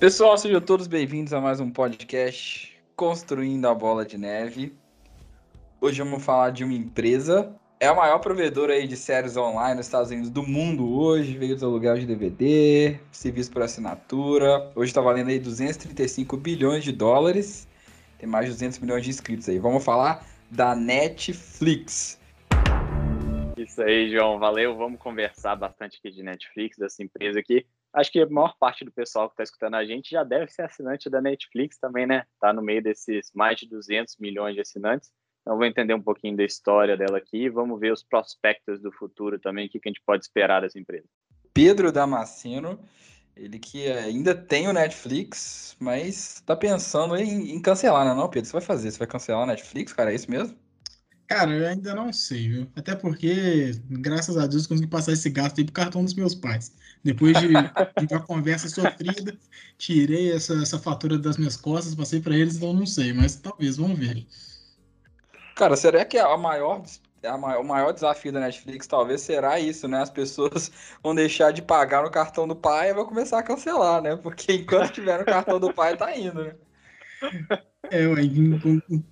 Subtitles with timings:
[0.00, 4.72] Pessoal, sejam todos bem-vindos a mais um podcast Construindo a Bola de Neve.
[5.78, 7.54] Hoje vamos falar de uma empresa.
[7.78, 11.36] É a maior provedora aí de séries online nos Estados Unidos do mundo hoje.
[11.36, 14.72] Veio do aluguel de DVD, serviço por assinatura.
[14.74, 17.68] Hoje está valendo aí 235 bilhões de dólares.
[18.18, 19.58] Tem mais de 200 milhões de inscritos aí.
[19.58, 22.18] Vamos falar da Netflix.
[23.54, 24.38] Isso aí, João.
[24.38, 24.74] Valeu.
[24.78, 27.66] Vamos conversar bastante aqui de Netflix, dessa empresa aqui.
[27.92, 30.62] Acho que a maior parte do pessoal que está escutando a gente já deve ser
[30.62, 32.24] assinante da Netflix também, né?
[32.40, 35.10] Tá no meio desses mais de 200 milhões de assinantes.
[35.42, 38.92] Então, vou entender um pouquinho da história dela aqui e vamos ver os prospectos do
[38.92, 41.06] futuro também, o que a gente pode esperar dessa empresa.
[41.52, 42.78] Pedro Damasceno,
[43.34, 48.14] ele que ainda tem o Netflix, mas está pensando em, em cancelar, né?
[48.14, 48.48] Não, Pedro?
[48.48, 48.90] Você vai fazer?
[48.90, 50.12] Você vai cancelar o Netflix, cara?
[50.12, 50.56] É isso mesmo?
[51.26, 52.66] Cara, eu ainda não sei, viu?
[52.74, 56.74] Até porque, graças a Deus, consegui passar esse gasto aí pro cartão dos meus pais.
[57.02, 59.36] Depois de, de uma conversa sofrida,
[59.78, 63.78] tirei essa, essa fatura das minhas costas, passei para eles, então não sei, mas talvez,
[63.78, 64.26] vamos ver.
[65.54, 66.82] Cara, será que a maior,
[67.24, 70.02] a maior, o maior desafio da Netflix talvez será isso, né?
[70.02, 70.70] As pessoas
[71.02, 74.16] vão deixar de pagar no cartão do pai e vão começar a cancelar, né?
[74.16, 76.54] Porque enquanto tiver no cartão do pai, tá indo, né?
[77.90, 78.22] É, ué,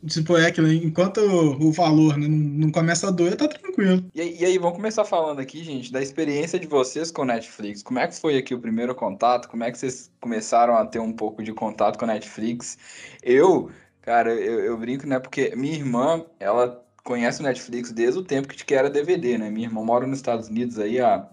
[0.06, 4.08] tipo, é aquilo, enquanto o valor né, não, começa a doer, tá tranquilo.
[4.14, 7.82] E, e, aí, vamos começar falando aqui, gente, da experiência de vocês com Netflix.
[7.82, 9.48] Como é que foi aqui o primeiro contato?
[9.48, 12.78] Como é que vocês começaram a ter um pouco de contato com Netflix?
[13.20, 13.68] Eu,
[14.00, 18.48] cara, eu, eu brinco, né, porque minha irmã, ela conhece o Netflix desde o tempo
[18.48, 19.50] que era DVD, né?
[19.50, 21.26] Minha irmã mora nos Estados Unidos aí há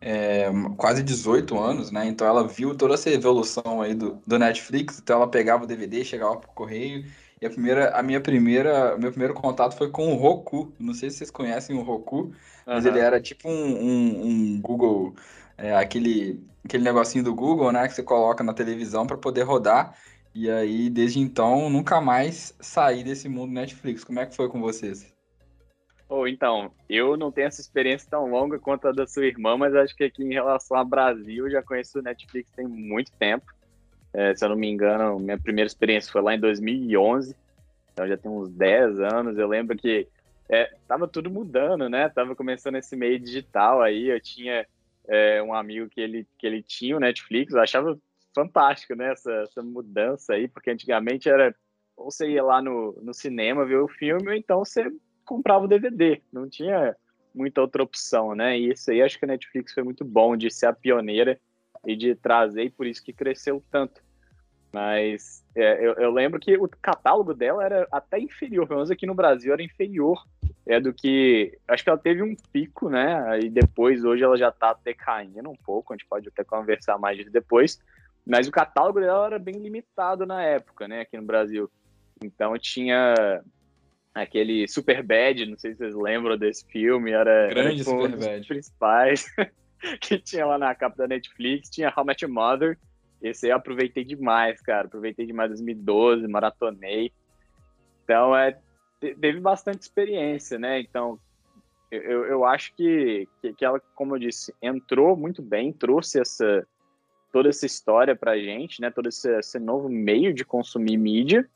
[0.00, 2.06] é, quase 18 anos, né?
[2.06, 4.98] Então ela viu toda essa evolução aí do, do Netflix.
[4.98, 7.04] Então ela pegava o DVD, chegava pro correio.
[7.40, 10.72] E a primeira, a minha primeira, meu primeiro contato foi com o Roku.
[10.78, 12.32] Não sei se vocês conhecem o Roku,
[12.66, 12.90] mas uhum.
[12.90, 15.14] ele era tipo um, um, um Google,
[15.58, 17.86] é, aquele, aquele negocinho do Google, né?
[17.88, 19.96] Que você coloca na televisão para poder rodar.
[20.34, 24.04] E aí, desde então, nunca mais saí desse mundo Netflix.
[24.04, 25.15] Como é que foi com vocês?
[26.08, 29.74] Ou então, eu não tenho essa experiência tão longa quanto a da sua irmã, mas
[29.74, 33.46] acho que aqui em relação ao Brasil, eu já conheço o Netflix tem muito tempo.
[34.12, 37.34] É, se eu não me engano, minha primeira experiência foi lá em 2011,
[37.92, 39.36] então já tem uns 10 anos.
[39.36, 40.06] Eu lembro que
[40.48, 42.08] é, tava tudo mudando, né?
[42.08, 44.08] Tava começando esse meio digital aí.
[44.08, 44.64] Eu tinha
[45.08, 47.98] é, um amigo que ele, que ele tinha o Netflix, eu achava
[48.32, 49.12] fantástico, né?
[49.12, 51.54] Essa, essa mudança aí, porque antigamente era
[51.96, 54.92] ou você ia lá no, no cinema ver o filme, ou então você
[55.26, 56.96] comprava o DVD, não tinha
[57.34, 58.58] muita outra opção, né?
[58.58, 61.38] E isso aí acho que a Netflix foi muito bom de ser a pioneira
[61.84, 64.00] e de trazer, e por isso que cresceu tanto.
[64.72, 69.06] Mas é, eu, eu, lembro que o catálogo dela era até inferior, pelo menos aqui
[69.06, 70.22] no Brasil era inferior
[70.66, 71.56] é do que.
[71.68, 73.22] Acho que ela teve um pico, né?
[73.28, 77.16] Aí depois, hoje ela já tá decaindo um pouco, a gente pode até conversar mais
[77.16, 77.78] disso depois.
[78.26, 81.02] Mas o catálogo dela era bem limitado na época, né?
[81.02, 81.70] Aqui no Brasil.
[82.20, 83.14] Então tinha
[84.16, 88.08] aquele Super Bad, não sei se vocês lembram desse filme, era, Grande era tipo, um
[88.08, 89.26] dos principais
[90.00, 92.78] que tinha lá na capa da Netflix, tinha How Much Mother,
[93.22, 97.12] esse aí eu aproveitei demais, cara, aproveitei demais 2012, maratonei,
[98.04, 98.58] então é,
[99.00, 101.18] teve bastante experiência, né, então
[101.90, 106.66] eu, eu acho que, que, que ela, como eu disse, entrou muito bem, trouxe essa
[107.30, 111.46] toda essa história pra gente, né, todo esse, esse novo meio de consumir mídia,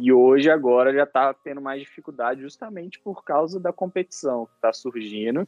[0.00, 4.72] e hoje, agora, já está tendo mais dificuldade justamente por causa da competição que está
[4.72, 5.46] surgindo.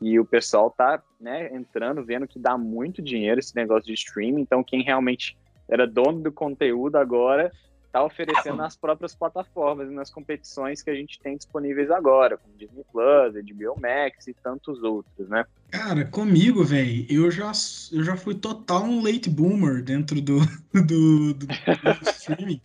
[0.00, 4.40] E o pessoal está né, entrando, vendo que dá muito dinheiro esse negócio de streaming.
[4.40, 5.36] Então, quem realmente
[5.68, 7.52] era dono do conteúdo agora
[7.90, 12.56] está oferecendo nas próprias plataformas e nas competições que a gente tem disponíveis agora, como
[12.56, 15.44] Disney Plus, HBO Max e tantos outros, né?
[15.70, 17.50] Cara, comigo, velho, eu já,
[17.92, 20.38] eu já fui total um late boomer dentro do,
[20.72, 22.62] do, do, do streaming.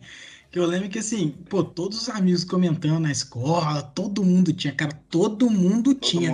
[0.56, 4.74] Que eu lembro que assim, pô, todos os amigos comentando na escola, todo mundo tinha,
[4.74, 6.34] cara, todo mundo todo tinha.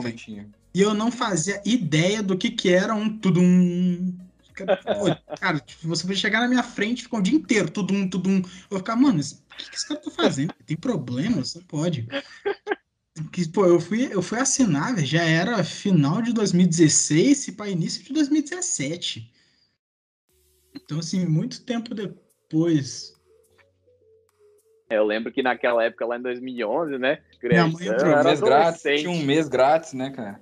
[0.76, 4.16] E eu não fazia ideia do que que era um tudum.
[5.40, 8.38] Cara, tipo, você vai chegar na minha frente, ficar o dia inteiro, tudum, tudum.
[8.38, 10.54] Eu vou ficar, mano, o que, que esse cara tá fazendo?
[10.68, 11.44] Tem problema?
[11.44, 12.08] Você pode.
[13.32, 18.04] Que, pô, eu fui, eu fui assinar, já era final de 2016 e para início
[18.04, 19.34] de 2017.
[20.76, 23.20] Então, assim, muito tempo depois
[24.96, 27.20] eu lembro que naquela época, lá em 2011, né?
[27.42, 30.40] Minha mãe entrou um mês grátis, tinha um mês grátis, né, cara?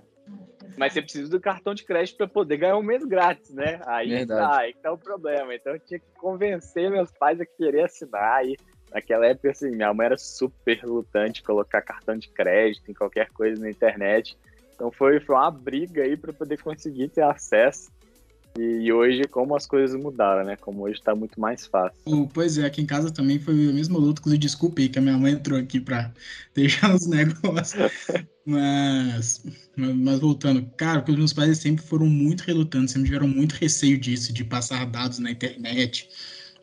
[0.78, 3.82] Mas você precisa do cartão de crédito para poder ganhar um mês grátis, né?
[3.86, 5.54] Aí tá, aí tá o problema.
[5.54, 8.38] Então eu tinha que convencer meus pais a querer assinar.
[8.38, 8.56] Aí,
[8.94, 13.62] naquela época, assim, minha mãe era super lutante colocar cartão de crédito em qualquer coisa
[13.62, 14.38] na internet.
[14.74, 17.92] Então foi, foi uma briga aí para poder conseguir ter acesso.
[18.58, 20.56] E hoje, como as coisas mudaram, né?
[20.56, 21.98] Como hoje tá muito mais fácil.
[22.34, 24.20] Pois é, aqui em casa também foi a mesma luta.
[24.20, 26.12] Inclusive, desculpe aí que a minha mãe entrou aqui pra
[26.54, 27.92] deixar os negócios.
[28.46, 29.44] mas,
[29.76, 33.98] mas voltando, cara, porque os meus pais sempre foram muito relutantes, sempre tiveram muito receio
[33.98, 36.10] disso, de passar dados na internet.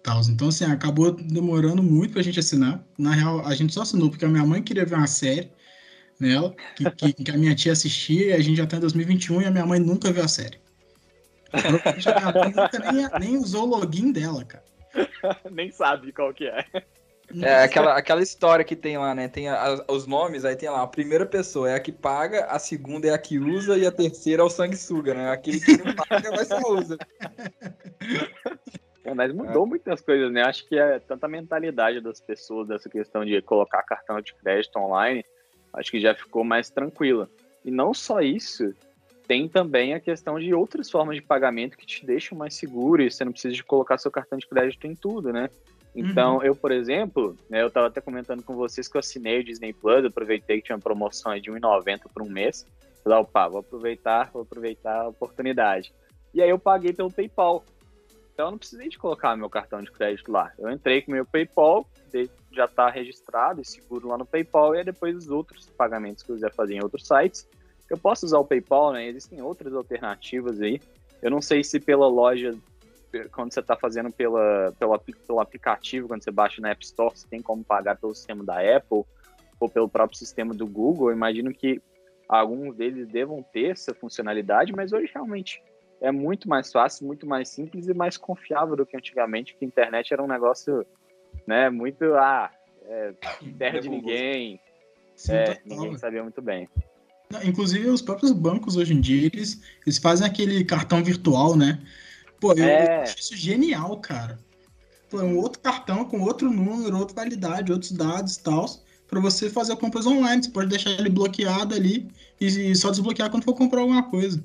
[0.02, 0.20] Tal.
[0.28, 2.84] Então, assim, acabou demorando muito pra gente assinar.
[2.98, 5.50] Na real, a gente só assinou porque a minha mãe queria ver uma série
[6.18, 9.42] nela, que, que, que a minha tia assistia, e a gente já tá em 2021
[9.42, 10.58] e a minha mãe nunca viu a série.
[11.52, 14.64] A nunca nem, nem usou o login dela, cara.
[15.50, 16.64] nem sabe qual que é.
[17.42, 19.26] É aquela, aquela história que tem lá, né?
[19.26, 22.58] Tem a, os nomes, aí tem lá, a primeira pessoa é a que paga, a
[22.58, 25.30] segunda é a que usa e a terceira é o sanguessuga, né?
[25.30, 26.96] Aquele que não paga, mas só usa.
[29.04, 29.68] É, mas mudou é.
[29.68, 30.42] muitas coisas, né?
[30.42, 35.24] Acho que é tanta mentalidade das pessoas dessa questão de colocar cartão de crédito online,
[35.72, 37.28] acho que já ficou mais tranquila.
[37.64, 38.72] E não só isso,
[39.26, 43.10] tem também a questão de outras formas de pagamento que te deixam mais seguro e
[43.10, 45.50] você não precisa de colocar seu cartão de crédito em tudo, né?
[45.94, 46.42] Então, uhum.
[46.42, 49.72] eu, por exemplo, né, eu estava até comentando com vocês que eu assinei o Disney
[49.72, 52.66] Plus, aproveitei que tinha uma promoção de R$1,90 por um mês.
[53.02, 55.92] Falei, opa, vou aproveitar, vou aproveitar a oportunidade.
[56.34, 57.64] E aí eu paguei pelo PayPal.
[58.34, 60.52] Então eu não precisei de colocar meu cartão de crédito lá.
[60.58, 61.88] Eu entrei com meu PayPal,
[62.52, 66.30] já está registrado e seguro lá no PayPal, e aí depois os outros pagamentos que
[66.30, 67.48] eu quiser fazer em outros sites,
[67.88, 69.06] eu posso usar o PayPal, né?
[69.06, 70.80] Existem outras alternativas aí.
[71.22, 72.56] Eu não sei se pela loja,
[73.32, 77.26] quando você está fazendo pela, pela, pelo aplicativo, quando você baixa na App Store, você
[77.28, 79.04] tem como pagar pelo sistema da Apple
[79.58, 81.10] ou pelo próprio sistema do Google.
[81.10, 81.80] Eu imagino que
[82.28, 85.62] alguns deles devam ter essa funcionalidade, mas hoje realmente
[86.00, 89.68] é muito mais fácil, muito mais simples e mais confiável do que antigamente, que a
[89.68, 90.84] internet era um negócio,
[91.46, 92.50] né, muito, ah,
[92.84, 93.14] é,
[93.56, 94.60] terra de ninguém,
[95.14, 96.68] Sim, é, ninguém sabia muito bem.
[97.44, 101.80] Inclusive, os próprios bancos hoje em dia, eles, eles fazem aquele cartão virtual, né?
[102.40, 102.98] Pô, eu, é.
[102.98, 104.38] eu acho isso genial, cara.
[105.10, 108.66] Pô, é um outro cartão com outro número, outra validade, outros dados e tal,
[109.08, 110.42] para você fazer compras online.
[110.42, 112.08] Você pode deixar ele bloqueado ali
[112.40, 114.42] e só desbloquear quando for comprar alguma coisa.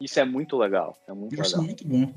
[0.00, 0.96] Isso é muito legal.
[1.06, 1.62] É muito isso legal.
[1.62, 2.12] é muito bom.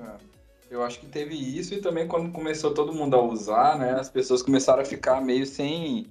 [0.00, 0.34] É.
[0.70, 3.92] Eu acho que teve isso e também quando começou todo mundo a usar, né?
[3.92, 6.06] As pessoas começaram a ficar meio sem.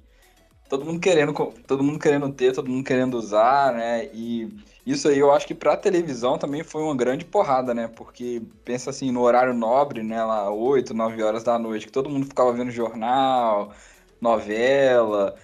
[0.73, 1.33] Todo mundo querendo,
[1.67, 4.09] todo mundo querendo ter, todo mundo querendo usar, né?
[4.11, 4.49] E
[4.83, 7.87] isso aí eu acho que para televisão também foi uma grande porrada, né?
[7.87, 10.23] Porque pensa assim, no horário nobre, né?
[10.23, 13.71] Lá 8, 9 horas da noite, que todo mundo ficava vendo jornal,
[14.19, 15.35] novela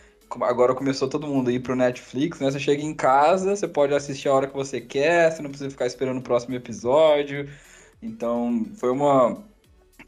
[0.41, 2.49] agora começou todo mundo a ir pro Netflix, né?
[2.49, 5.69] Você chega em casa, você pode assistir a hora que você quer, você não precisa
[5.69, 7.47] ficar esperando o próximo episódio.
[8.01, 9.43] Então, foi uma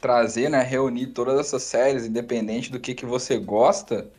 [0.00, 4.10] trazer, né, reunir todas essas séries, independente do que que você gosta,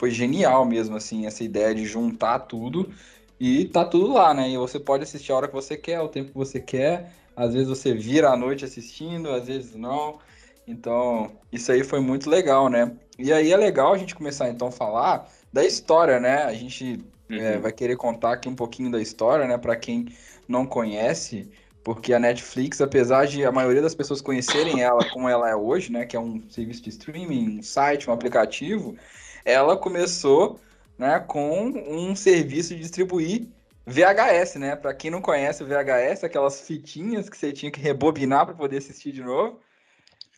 [0.00, 2.90] foi genial mesmo assim, essa ideia de juntar tudo
[3.38, 4.48] e tá tudo lá, né?
[4.48, 7.12] E você pode assistir a hora que você quer, o tempo que você quer.
[7.36, 10.18] Às vezes você vira à noite assistindo, às vezes não.
[10.66, 12.92] Então, isso aí foi muito legal, né?
[13.18, 16.44] E aí é legal a gente começar então a falar da história, né?
[16.44, 17.40] A gente é, uhum.
[17.42, 19.58] é, vai querer contar aqui um pouquinho da história, né?
[19.58, 20.06] Para quem
[20.48, 21.50] não conhece,
[21.84, 25.92] porque a Netflix, apesar de a maioria das pessoas conhecerem ela como ela é hoje,
[25.92, 26.06] né?
[26.06, 28.96] Que é um serviço de streaming, um site, um aplicativo,
[29.44, 30.60] ela começou,
[30.98, 31.20] né?
[31.20, 33.48] Com um serviço de distribuir
[33.86, 34.76] VHS, né?
[34.76, 38.78] Para quem não conhece o VHS, aquelas fitinhas que você tinha que rebobinar para poder
[38.78, 39.60] assistir de novo.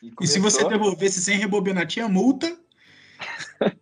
[0.02, 0.24] E, começou...
[0.24, 2.56] e se você devolvesse sem rebobinar, tinha multa.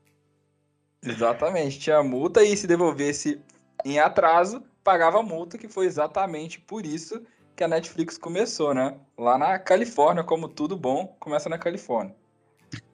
[1.03, 3.41] Exatamente, tinha multa e se devolvesse
[3.85, 7.23] em atraso, pagava multa, que foi exatamente por isso
[7.57, 8.99] que a Netflix começou, né?
[9.17, 12.15] Lá na Califórnia, como tudo bom, começa na Califórnia.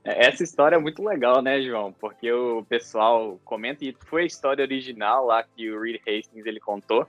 [0.04, 1.92] É, essa história é muito legal, né, João?
[1.92, 6.60] Porque o pessoal comenta, e foi a história original lá que o Reed Hastings ele
[6.60, 7.06] contou.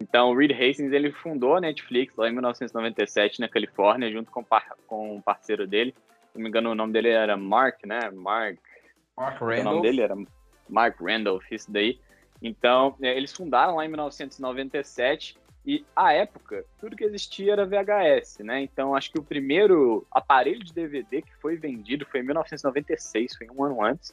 [0.00, 4.44] Então, o Reed Hastings ele fundou a Netflix lá em 1997 na Califórnia, junto com,
[4.86, 5.94] com um parceiro dele.
[6.32, 8.10] Se não me engano, o nome dele era Mark, né?
[8.10, 8.58] Mark
[9.16, 9.60] Mark Randolph.
[9.60, 10.14] O nome dele era
[10.68, 12.00] Mark Randolph, isso daí.
[12.42, 18.40] Então, é, eles fundaram lá em 1997 e, à época, tudo que existia era VHS,
[18.40, 18.62] né?
[18.62, 23.48] Então, acho que o primeiro aparelho de DVD que foi vendido foi em 1996, foi
[23.48, 24.12] um ano antes.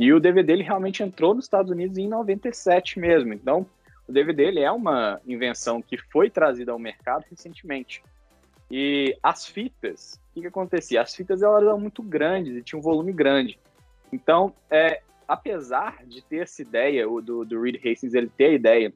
[0.00, 3.32] E o DVD ele realmente entrou nos Estados Unidos em 97 mesmo.
[3.34, 3.66] Então,
[4.08, 8.02] o DVD ele é uma invenção que foi trazida ao mercado recentemente.
[8.70, 11.02] E as fitas, o que, que acontecia?
[11.02, 13.58] As fitas elas eram muito grandes e tinham um volume grande.
[14.10, 18.54] Então, é, apesar de ter essa ideia, o do, do Reed Hastings ele ter a
[18.54, 18.92] ideia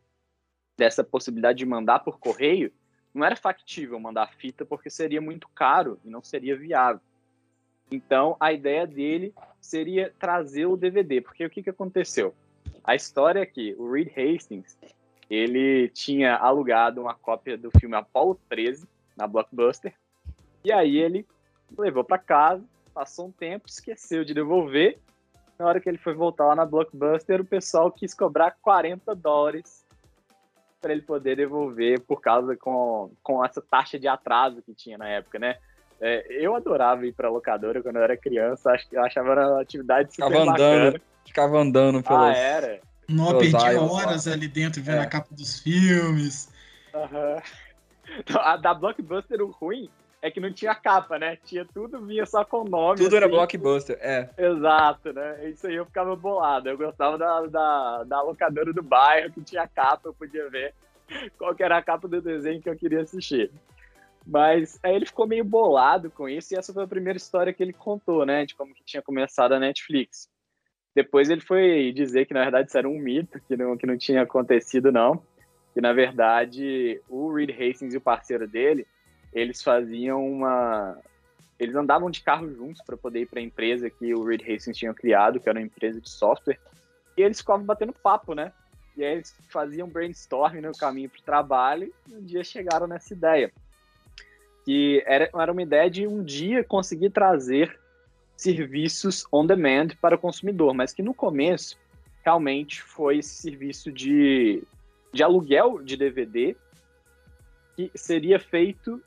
[0.81, 2.73] dessa possibilidade de mandar por correio,
[3.13, 7.03] não era factível mandar fita porque seria muito caro e não seria viável.
[7.91, 12.35] Então, a ideia dele seria trazer o DVD, porque o que, que aconteceu?
[12.83, 14.79] A história é que o Reed Hastings,
[15.29, 19.93] ele tinha alugado uma cópia do filme Apollo 13 na Blockbuster.
[20.65, 21.27] E aí ele
[21.77, 24.99] levou para casa, passou um tempo, esqueceu de devolver.
[25.59, 29.80] Na hora que ele foi voltar lá na Blockbuster, o pessoal quis cobrar 40 dólares
[30.81, 35.09] para ele poder devolver por causa com, com essa taxa de atraso que tinha na
[35.09, 35.57] época, né?
[36.01, 39.61] É, eu adorava ir para locadora quando eu era criança, acho que eu achava uma
[39.61, 40.89] atividade super ficava bacana.
[40.89, 42.23] Andando, ficava andando pelos...
[42.23, 42.81] Ah, era?
[43.09, 45.03] Não, perdia horas ali dentro vendo é.
[45.03, 46.51] a capa dos filmes.
[46.95, 47.41] Uhum.
[48.41, 49.89] A da Blockbuster, o ruim
[50.23, 51.37] é que não tinha capa, né?
[51.45, 52.99] Tinha tudo, vinha só com nome.
[52.99, 53.17] Tudo assim.
[53.17, 54.29] era blockbuster, é.
[54.37, 55.49] Exato, né?
[55.49, 56.69] Isso aí eu ficava bolado.
[56.69, 60.75] Eu gostava da, da, da locadora do bairro, que tinha capa, eu podia ver
[61.39, 63.51] qual que era a capa do desenho que eu queria assistir.
[64.27, 67.63] Mas aí ele ficou meio bolado com isso, e essa foi a primeira história que
[67.63, 68.45] ele contou, né?
[68.45, 70.29] De como que tinha começado a Netflix.
[70.95, 73.97] Depois ele foi dizer que, na verdade, isso era um mito, que não, que não
[73.97, 75.23] tinha acontecido, não.
[75.73, 78.87] Que, na verdade, o Reed Hastings e o parceiro dele
[79.33, 80.99] eles faziam uma.
[81.59, 84.79] Eles andavam de carro juntos para poder ir para a empresa que o Reed Hastings
[84.79, 86.59] tinha criado, que era uma empresa de software,
[87.17, 88.53] e eles ficavam batendo papo, né?
[88.97, 93.13] E aí eles faziam brainstorming no caminho para o trabalho e um dia chegaram nessa
[93.13, 93.53] ideia.
[94.65, 97.79] Que era, era uma ideia de um dia conseguir trazer
[98.37, 101.79] serviços on demand para o consumidor, mas que no começo
[102.25, 104.63] realmente foi esse serviço de,
[105.13, 106.57] de aluguel de DVD
[107.77, 109.03] que seria feito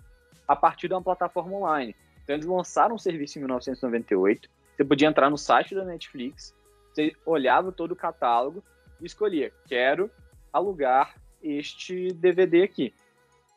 [0.48, 1.96] a partir de uma plataforma online.
[2.24, 4.50] Então eles lançaram um serviço em 1998.
[4.76, 6.54] Você podia entrar no site da Netflix,
[6.94, 8.64] você olhava todo o catálogo
[9.02, 10.10] e escolhia: quero
[10.52, 12.94] alugar este DVD aqui.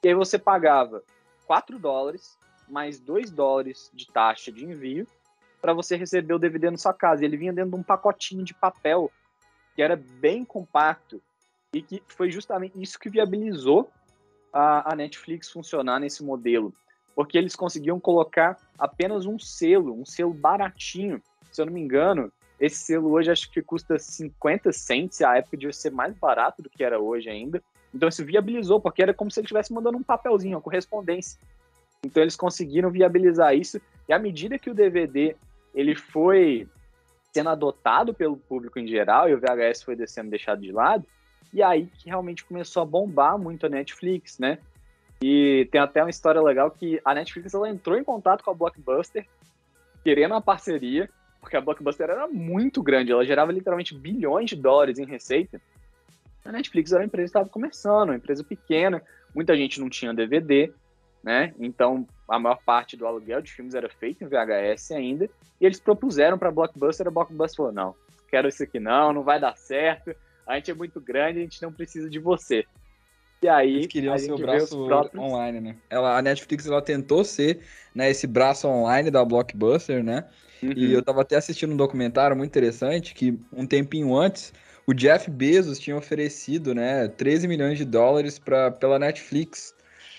[0.02, 1.02] E aí você pagava
[1.46, 2.36] 4 dólares
[2.68, 5.06] mais 2 dólares de taxa de envio
[5.60, 7.24] para você receber o DVD na sua casa.
[7.24, 9.10] Ele vinha dentro de um pacotinho de papel
[9.74, 11.22] que era bem compacto
[11.72, 13.90] e que foi justamente isso que viabilizou
[14.56, 16.72] a, a Netflix funcionar nesse modelo
[17.16, 21.20] porque eles conseguiam colocar apenas um selo, um selo baratinho.
[21.50, 25.56] Se eu não me engano, esse selo hoje acho que custa 50 cents, a época
[25.56, 27.62] devia ser mais barato do que era hoje ainda.
[27.94, 31.40] Então isso viabilizou, porque era como se ele estivesse mandando um papelzinho, uma correspondência.
[32.04, 35.34] Então eles conseguiram viabilizar isso, e à medida que o DVD
[35.74, 36.68] ele foi
[37.32, 41.06] sendo adotado pelo público em geral, e o VHS foi descendo deixado de lado,
[41.52, 44.58] e aí que realmente começou a bombar muito a Netflix, né?
[45.22, 48.54] E tem até uma história legal que a Netflix ela entrou em contato com a
[48.54, 49.26] Blockbuster,
[50.04, 51.08] querendo uma parceria,
[51.40, 55.60] porque a Blockbuster era muito grande, ela gerava literalmente bilhões de dólares em receita.
[56.44, 59.02] A Netflix era uma empresa que estava começando, uma empresa pequena,
[59.34, 60.72] muita gente não tinha DVD,
[61.22, 61.54] né?
[61.58, 65.80] Então a maior parte do aluguel de filmes era feito em VHS ainda, e eles
[65.80, 67.94] propuseram para a Blockbuster, a Blockbuster falou: não,
[68.28, 70.14] quero isso aqui não, não vai dar certo,
[70.46, 72.64] a gente é muito grande, a gente não precisa de você.
[73.42, 75.22] E aí, Eles queriam ser o braço próprios...
[75.22, 75.76] online, né?
[75.90, 77.60] Ela, a Netflix ela tentou ser
[77.94, 80.24] né, esse braço online da Blockbuster, né?
[80.62, 80.72] Uhum.
[80.72, 84.52] E eu tava até assistindo um documentário muito interessante que um tempinho antes
[84.86, 89.74] o Jeff Bezos tinha oferecido, né, 13 milhões de dólares para pela Netflix,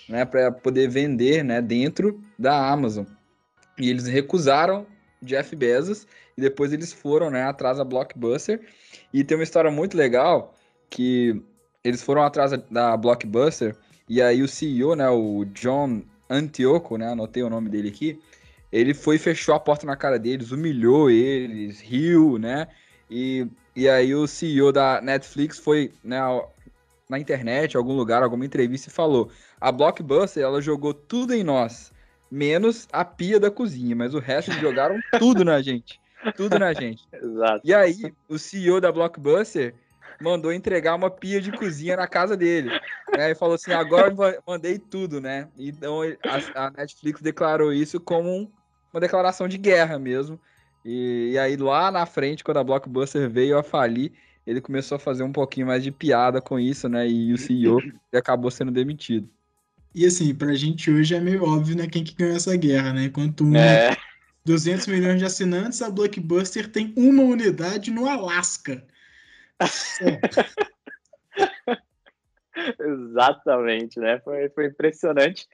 [0.08, 3.06] né, para poder vender, né, dentro da Amazon.
[3.78, 4.86] E eles recusaram
[5.22, 6.06] Jeff Bezos
[6.36, 8.60] e depois eles foram, né, atrás da Blockbuster.
[9.12, 10.54] E tem uma história muito legal
[10.88, 11.42] que
[11.82, 13.76] eles foram atrás da Blockbuster
[14.08, 18.18] e aí o CEO, né, o John Antioco, né, anotei o nome dele aqui,
[18.72, 22.68] ele foi e fechou a porta na cara deles, humilhou eles, riu, né,
[23.10, 23.46] e,
[23.76, 26.20] e aí o CEO da Netflix foi, né,
[27.08, 31.92] na internet, algum lugar, alguma entrevista e falou, a Blockbuster, ela jogou tudo em nós,
[32.30, 36.00] menos a pia da cozinha, mas o resto jogaram tudo na gente,
[36.36, 37.06] tudo na gente.
[37.12, 37.60] Exato.
[37.64, 39.74] E aí, o CEO da Blockbuster
[40.20, 42.70] mandou entregar uma pia de cozinha na casa dele.
[43.16, 43.30] Né?
[43.30, 44.14] E falou assim: agora
[44.46, 45.48] mandei tudo, né?
[45.56, 48.50] Então a, a Netflix declarou isso como um,
[48.92, 50.38] uma declaração de guerra mesmo.
[50.84, 54.12] E, e, aí lá na frente, quando a Blockbuster veio a falir,
[54.46, 57.06] ele começou a fazer um pouquinho mais de piada com isso, né?
[57.06, 57.78] E o CEO
[58.14, 59.28] acabou sendo demitido.
[59.94, 63.04] E assim, pra gente hoje é meio óbvio, né, quem que ganhou essa guerra, né?
[63.04, 63.96] Enquanto um é.
[64.44, 68.86] 200 milhões de assinantes, a Blockbuster tem uma unidade no Alasca.
[72.80, 74.20] Exatamente, né?
[74.20, 75.46] Foi, foi impressionante.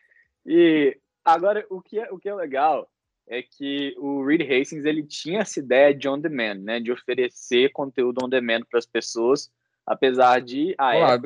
[0.46, 2.88] E agora, o que, é, o que é legal
[3.26, 6.80] é que o Reed Hastings ele tinha essa ideia de on demand, né?
[6.80, 9.50] De oferecer conteúdo on demand para as pessoas,
[9.86, 10.74] apesar de.
[10.78, 11.16] A Olá,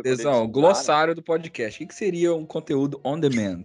[0.46, 1.82] glossário do podcast.
[1.82, 3.64] O que seria um conteúdo on demand?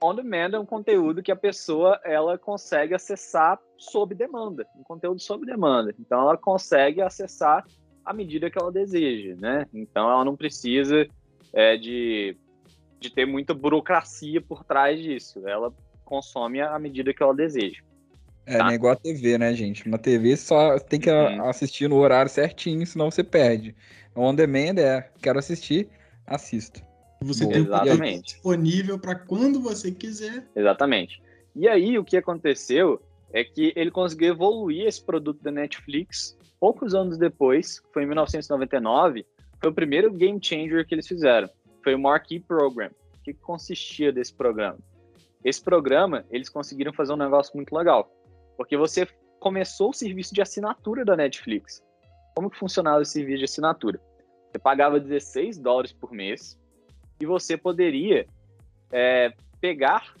[0.00, 5.20] On demand é um conteúdo que a pessoa ela consegue acessar sob demanda, um conteúdo
[5.20, 5.92] sob demanda.
[5.98, 7.64] Então ela consegue acessar
[8.04, 9.66] à medida que ela deseja, né?
[9.74, 11.06] Então ela não precisa
[11.52, 12.36] é, de,
[13.00, 15.46] de ter muita burocracia por trás disso.
[15.48, 15.72] Ela
[16.04, 17.82] consome à medida que ela deseja.
[18.48, 18.64] É, tá?
[18.64, 19.86] não é igual a TV, né, gente?
[19.88, 21.44] Na TV só tem que uhum.
[21.44, 23.76] assistir no horário certinho, senão você perde.
[24.16, 25.88] On demand é, quero assistir,
[26.26, 26.82] assisto.
[27.20, 27.54] Você Boa.
[27.54, 28.34] tem Exatamente.
[28.34, 30.46] disponível para quando você quiser.
[30.56, 31.22] Exatamente.
[31.54, 33.02] E aí o que aconteceu
[33.32, 39.26] é que ele conseguiu evoluir esse produto da Netflix poucos anos depois, foi em 1999,
[39.60, 41.48] foi o primeiro game changer que eles fizeram.
[41.82, 42.90] Foi o Marquee Program.
[43.18, 44.78] O que consistia desse programa?
[45.44, 48.10] Esse programa, eles conseguiram fazer um negócio muito legal.
[48.58, 49.06] Porque você
[49.38, 51.80] começou o serviço de assinatura da Netflix.
[52.34, 54.00] Como que funcionava esse serviço de assinatura?
[54.50, 56.58] Você pagava 16 dólares por mês
[57.20, 58.26] e você poderia
[58.90, 60.12] é, pegar,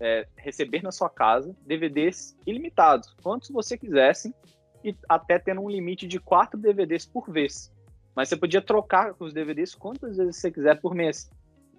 [0.00, 4.34] é, receber na sua casa DVDs ilimitados, quantos você quisesse,
[4.82, 7.72] e até tendo um limite de 4 DVDs por vez.
[8.16, 11.30] Mas você podia trocar os DVDs quantas vezes você quiser por mês.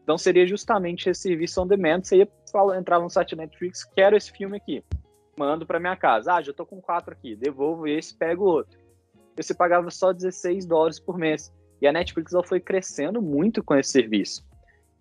[0.03, 2.03] Então seria justamente esse serviço on demand.
[2.03, 2.29] Você ia
[2.77, 4.81] entrar no site Netflix, quero esse filme aqui
[5.37, 6.33] mando para minha casa.
[6.33, 8.79] Ah, já tô com quatro aqui, devolvo esse, pego outro.
[9.35, 11.53] Você pagava só 16 dólares por mês.
[11.79, 14.43] E a Netflix ela foi crescendo muito com esse serviço.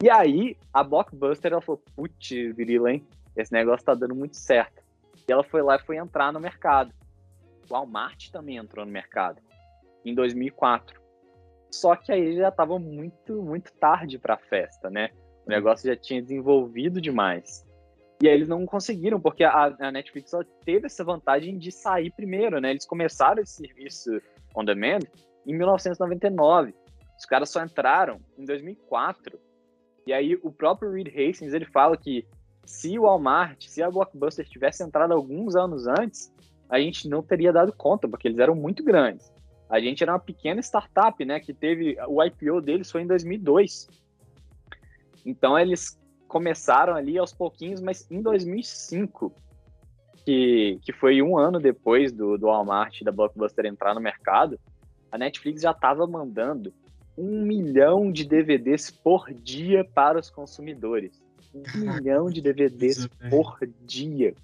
[0.02, 3.06] E aí, a Blockbuster ela falou: putz, virila, hein?
[3.34, 4.82] Esse negócio tá dando muito certo.
[5.26, 6.92] E ela foi lá e foi entrar no mercado.
[7.68, 9.40] O Walmart também entrou no mercado
[10.04, 11.00] em 2004.
[11.70, 15.10] Só que aí já estava muito, muito tarde para a festa, né?
[15.46, 17.65] O negócio já tinha desenvolvido demais.
[18.22, 20.30] E aí eles não conseguiram, porque a, a Netflix
[20.64, 22.70] teve essa vantagem de sair primeiro, né?
[22.70, 24.10] Eles começaram esse serviço
[24.54, 25.00] on demand
[25.46, 26.74] em 1999.
[27.18, 29.38] Os caras só entraram em 2004.
[30.06, 32.26] E aí o próprio Reed Hastings, ele fala que
[32.64, 36.32] se o Walmart, se a Blockbuster tivesse entrado alguns anos antes,
[36.68, 39.32] a gente não teria dado conta, porque eles eram muito grandes.
[39.68, 43.88] A gente era uma pequena startup, né, que teve o IPO deles foi em 2002.
[45.24, 45.98] Então eles
[46.36, 49.32] começaram ali aos pouquinhos, mas em 2005,
[50.22, 54.60] que, que foi um ano depois do, do Walmart da Blockbuster entrar no mercado,
[55.10, 56.74] a Netflix já estava mandando
[57.16, 61.24] um milhão de DVDs por dia para os consumidores.
[61.54, 61.62] Um
[61.96, 64.34] milhão de DVDs por dia.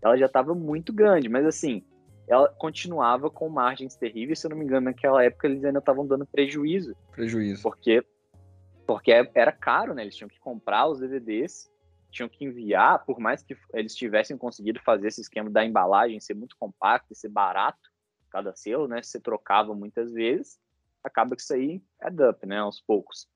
[0.00, 1.82] Ela já estava muito grande, mas assim,
[2.26, 4.38] ela continuava com margens terríveis.
[4.38, 6.96] Se eu não me engano, naquela época eles ainda estavam dando prejuízo.
[7.12, 7.62] Prejuízo.
[7.62, 8.02] Porque
[8.86, 10.02] porque é, era caro, né?
[10.02, 11.70] Eles tinham que comprar os DVDs,
[12.10, 16.34] tinham que enviar, por mais que eles tivessem conseguido fazer esse esquema da embalagem ser
[16.34, 17.90] muito compacto e ser barato,
[18.30, 19.02] cada selo, né?
[19.02, 20.58] Você trocava muitas vezes,
[21.02, 22.58] acaba que isso aí é dump, né?
[22.58, 23.28] Aos poucos.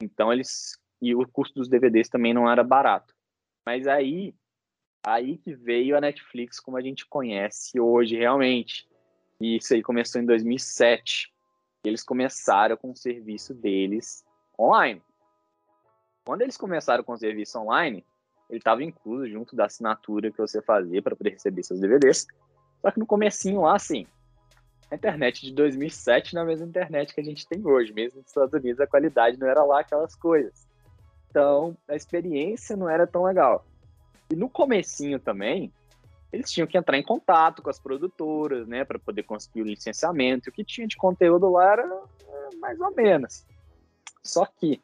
[0.00, 3.14] Então eles e o custo dos DVDs também não era barato.
[3.66, 4.34] Mas aí,
[5.04, 8.88] aí que veio a Netflix como a gente conhece hoje realmente.
[9.40, 11.32] E isso aí começou em 2007.
[11.84, 14.24] Eles começaram com o serviço deles
[14.58, 15.02] online.
[16.24, 18.04] Quando eles começaram com o serviço online,
[18.48, 22.26] ele estava incluso junto da assinatura que você fazia para poder receber seus DVDs.
[22.80, 24.06] Só que no comecinho lá, assim,
[24.90, 27.92] a internet de 2007 não é a mesma internet que a gente tem hoje.
[27.92, 30.66] Mesmo nos Estados Unidos, a qualidade não era lá aquelas coisas.
[31.28, 33.66] Então, a experiência não era tão legal.
[34.30, 35.72] E no comecinho também,
[36.32, 40.50] eles tinham que entrar em contato com as produtoras, né, para poder conseguir o licenciamento.
[40.50, 43.44] O que tinha de conteúdo lá era é, mais ou menos.
[44.24, 44.80] Só que,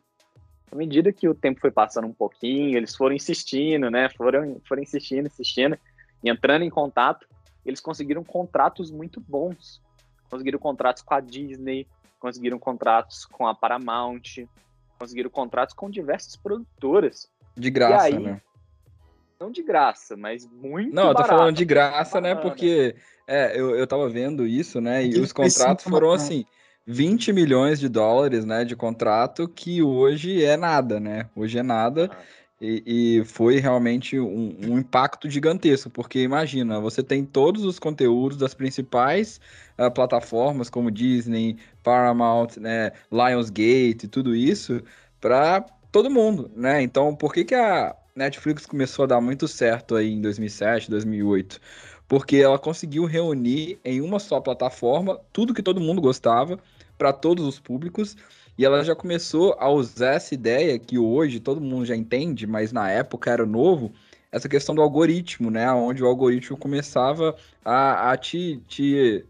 [0.70, 4.11] à medida que o tempo foi passando um pouquinho, eles foram insistindo, né?
[4.11, 5.79] Foram, foram insistindo, insistindo,
[6.22, 7.26] e entrando em contato,
[7.64, 9.81] eles conseguiram contratos muito bons.
[10.31, 11.87] Conseguiram contratos com a Disney,
[12.20, 14.46] conseguiram contratos com a Paramount,
[14.98, 17.29] conseguiram contratos com diversas produtoras.
[17.57, 18.40] De graça, aí, né?
[19.40, 22.35] Não de graça, mas muito Não, eu tô falando de graça, né?
[22.35, 22.94] Porque
[23.26, 25.03] é, eu, eu tava vendo isso, né?
[25.03, 26.44] E os contratos foram assim
[26.86, 31.28] 20 milhões de dólares, né, de contrato, que hoje é nada, né?
[31.36, 32.10] Hoje é nada.
[32.60, 38.36] E, e foi realmente um, um, impacto gigantesco, porque imagina, você tem todos os conteúdos
[38.36, 39.40] das principais
[39.78, 44.82] uh, plataformas, como Disney, Paramount, né, Lionsgate, tudo isso,
[45.20, 46.82] para todo mundo, né?
[46.82, 51.58] Então, por que, que a Netflix começou a dar muito certo aí em 2007, 2008?
[52.11, 56.59] Porque ela conseguiu reunir em uma só plataforma tudo que todo mundo gostava
[56.99, 58.16] para todos os públicos
[58.59, 62.73] e ela já começou a usar essa ideia que hoje todo mundo já entende, mas
[62.73, 63.92] na época era novo,
[64.33, 65.70] essa questão do algoritmo, né?
[65.70, 69.25] Onde o algoritmo começava a, a te, te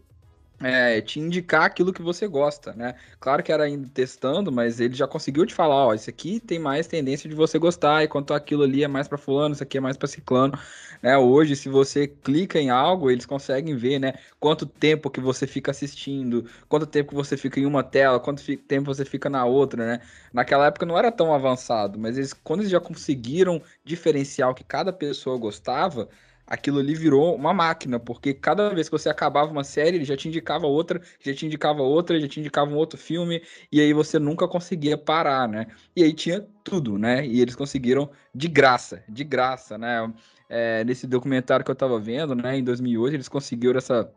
[0.63, 2.95] é, te indicar aquilo que você gosta, né?
[3.19, 6.59] Claro que era indo testando, mas ele já conseguiu te falar, ó, isso aqui tem
[6.59, 9.81] mais tendência de você gostar, enquanto aquilo ali é mais para fulano, isso aqui é
[9.81, 10.57] mais para ciclano,
[11.01, 11.17] né?
[11.17, 15.71] Hoje, se você clica em algo, eles conseguem ver, né, quanto tempo que você fica
[15.71, 19.85] assistindo, quanto tempo que você fica em uma tela, quanto tempo você fica na outra,
[19.85, 20.01] né?
[20.31, 24.63] Naquela época não era tão avançado, mas eles, quando eles já conseguiram diferenciar o que
[24.63, 26.07] cada pessoa gostava,
[26.51, 30.17] aquilo ali virou uma máquina, porque cada vez que você acabava uma série, ele já
[30.17, 33.93] te indicava outra, já te indicava outra, já te indicava um outro filme, e aí
[33.93, 35.67] você nunca conseguia parar, né?
[35.95, 37.25] E aí tinha tudo, né?
[37.25, 40.13] E eles conseguiram de graça, de graça, né?
[40.49, 44.11] É, nesse documentário que eu tava vendo, né, em 2008, eles conseguiram essa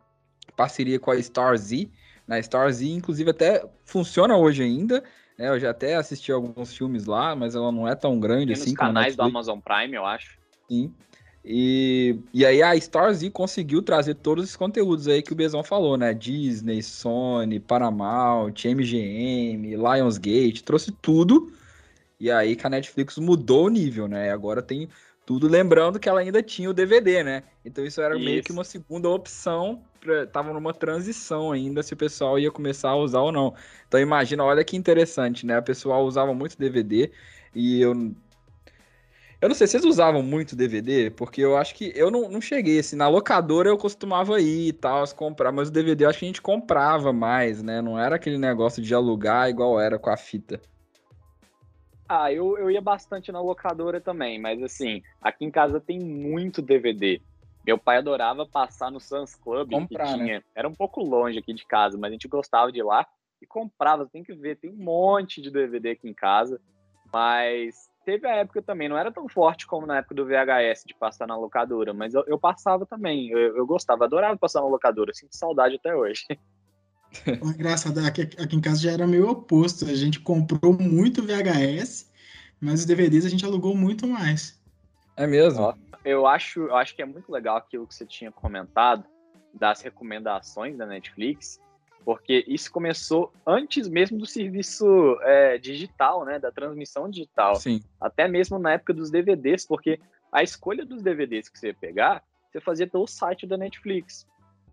[0.57, 1.89] parceria com a Star Z,
[2.27, 2.43] né?
[2.43, 5.05] Star Z, inclusive, até funciona hoje ainda,
[5.39, 5.51] né?
[5.51, 8.71] Eu já até assisti alguns filmes lá, mas ela não é tão grande Tem assim.
[8.71, 10.37] Nos canais do Amazon Prime, eu acho.
[10.69, 10.93] Sim.
[11.45, 15.99] E, e aí a Starz conseguiu trazer todos esses conteúdos aí que o Bezão falou,
[15.99, 16.15] né?
[16.15, 21.53] Disney, Sony, Paramount, MGM, Lionsgate, trouxe tudo.
[22.19, 24.31] E aí que a Netflix mudou o nível, né?
[24.31, 24.89] Agora tem
[25.27, 27.43] tudo lembrando que ela ainda tinha o DVD, né?
[27.63, 28.25] Então isso era isso.
[28.25, 32.91] meio que uma segunda opção, pra, tava numa transição ainda se o pessoal ia começar
[32.91, 33.55] a usar ou não.
[33.87, 35.59] Então imagina, olha que interessante, né?
[35.59, 37.11] O pessoal usava muito DVD
[37.55, 38.15] e eu
[39.45, 41.11] eu não sei, vocês usavam muito DVD?
[41.11, 44.73] Porque eu acho que eu não, não cheguei, assim, na locadora eu costumava ir e
[44.73, 47.83] tal, comprar, mas o DVD eu acho que a gente comprava mais, né?
[47.83, 50.59] Não era aquele negócio de alugar igual era com a fita.
[52.09, 56.63] Ah, eu, eu ia bastante na locadora também, mas assim, aqui em casa tem muito
[56.63, 57.21] DVD.
[57.67, 60.39] Meu pai adorava passar no Suns Club, Comprar, que tinha.
[60.39, 60.43] Né?
[60.55, 63.07] Era um pouco longe aqui de casa, mas a gente gostava de ir lá
[63.43, 64.07] e comprava.
[64.07, 66.59] Tem que ver, tem um monte de DVD aqui em casa.
[67.13, 70.95] Mas teve a época também, não era tão forte como na época do VHS de
[70.95, 75.13] passar na locadora, mas eu, eu passava também, eu, eu, gostava, adorava passar na locadora,
[75.15, 76.25] sinto saudade até hoje.
[77.43, 82.11] Engraçado, aqui, aqui em casa já era meio oposto, a gente comprou muito VHS,
[82.61, 84.61] mas os DVDs a gente alugou muito mais.
[85.17, 85.75] É mesmo?
[86.05, 89.05] Eu acho, eu acho que é muito legal aquilo que você tinha comentado,
[89.53, 91.61] das recomendações da Netflix,
[92.05, 97.57] porque isso começou antes mesmo do serviço é, digital, né, da transmissão digital.
[97.57, 97.83] Sim.
[98.01, 99.99] Até mesmo na época dos DVDs, porque
[100.31, 104.27] a escolha dos DVDs que você ia pegar, você fazia pelo site da Netflix.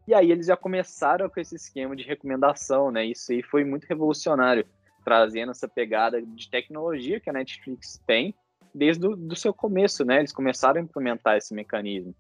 [0.08, 3.06] E aí eles já começaram com esse esquema de recomendação, né?
[3.06, 4.66] Isso aí foi muito revolucionário,
[5.06, 8.36] trazendo essa pegada de tecnologia que a Netflix tem
[8.74, 10.20] desde o do seu começo, né?
[10.20, 12.16] Eles começaram a implementar esse mecanismo.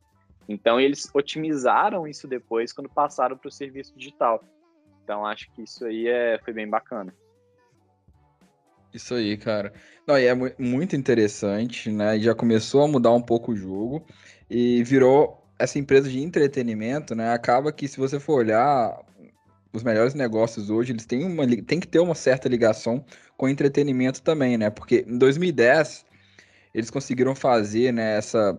[0.48, 4.44] Então eles otimizaram isso depois quando passaram para o serviço digital.
[5.04, 7.14] Então acho que isso aí é, foi bem bacana.
[8.94, 9.72] Isso aí, cara.
[10.06, 12.20] Não, e é muito interessante, né?
[12.20, 14.06] Já começou a mudar um pouco o jogo
[14.50, 17.32] e virou essa empresa de entretenimento, né?
[17.32, 19.00] Acaba que se você for olhar
[19.74, 23.06] os melhores negócios hoje, eles têm uma tem que ter uma certa ligação
[23.38, 24.70] com entretenimento também, né?
[24.70, 26.06] Porque em 2010
[26.74, 28.58] eles conseguiram fazer, né, essa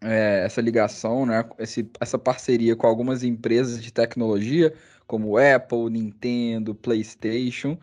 [0.00, 4.72] é, essa ligação, né, esse, essa parceria com algumas empresas de tecnologia,
[5.06, 7.78] como Apple, Nintendo, PlayStation.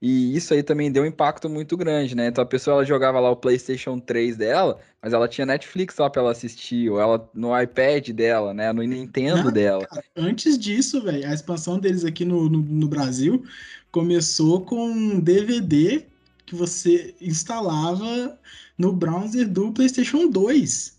[0.00, 2.26] E isso aí também deu um impacto muito grande, né?
[2.26, 6.10] Então a pessoa ela jogava lá o PlayStation 3 dela, mas ela tinha Netflix lá
[6.10, 8.72] para ela assistir, ou ela no iPad dela, né?
[8.74, 9.86] No Nintendo Não, dela.
[9.86, 13.42] Cara, antes disso, velho, a expansão deles aqui no, no, no Brasil
[13.90, 16.04] começou com um DVD
[16.44, 18.38] que você instalava
[18.76, 20.95] no browser do PlayStation 2.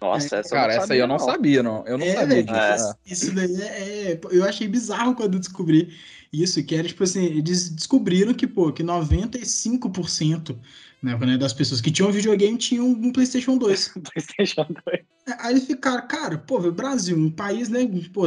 [0.00, 1.24] Nossa, é, essa cara, essa aí eu não não.
[1.24, 1.86] sabia, não.
[1.86, 2.54] Eu não é, sabia disso.
[2.56, 3.12] É.
[3.12, 5.94] Isso daí é, é, Eu achei bizarro quando eu descobri
[6.32, 10.56] isso, que era tipo assim, eles descobriram que, pô, que 95%
[11.02, 13.94] né, né, das pessoas que tinham videogame tinham um PlayStation 2.
[14.12, 15.00] PlayStation 2.
[15.28, 17.80] É, aí eles ficaram, cara, pô, o Brasil, um país, né,
[18.12, 18.22] pô,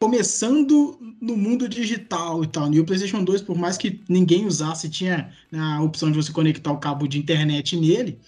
[0.00, 2.72] começando no mundo digital e tal.
[2.72, 6.32] E o PlayStation 2, por mais que ninguém usasse, tinha né, a opção de você
[6.32, 8.18] conectar o cabo de internet nele.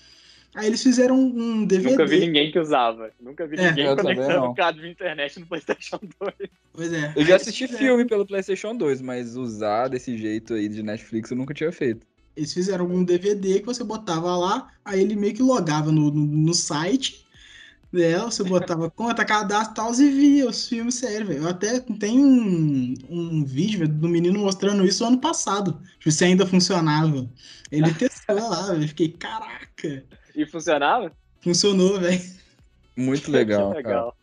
[0.54, 1.90] Aí eles fizeram um DVD.
[1.90, 3.10] Nunca vi ninguém que usava.
[3.20, 6.34] Nunca vi é, ninguém conectando o cabo de internet no PlayStation 2.
[6.72, 7.12] Pois é.
[7.14, 7.86] Eu já assisti fizeram...
[7.86, 12.06] filme pelo PlayStation 2, mas usar desse jeito aí de Netflix eu nunca tinha feito.
[12.36, 16.24] Eles fizeram um DVD que você botava lá, aí ele meio que logava no, no,
[16.24, 17.26] no site
[17.92, 21.42] dela, você botava conta, cadastro e tal, e via os filmes sérios, velho.
[21.42, 27.28] Eu até tenho um, um vídeo do menino mostrando isso ano passado, se ainda funcionava.
[27.70, 30.04] Ele testou lá, eu fiquei, caraca.
[30.38, 31.10] E funcionava?
[31.40, 32.22] Funcionou, velho.
[32.96, 34.16] Muito legal, legal.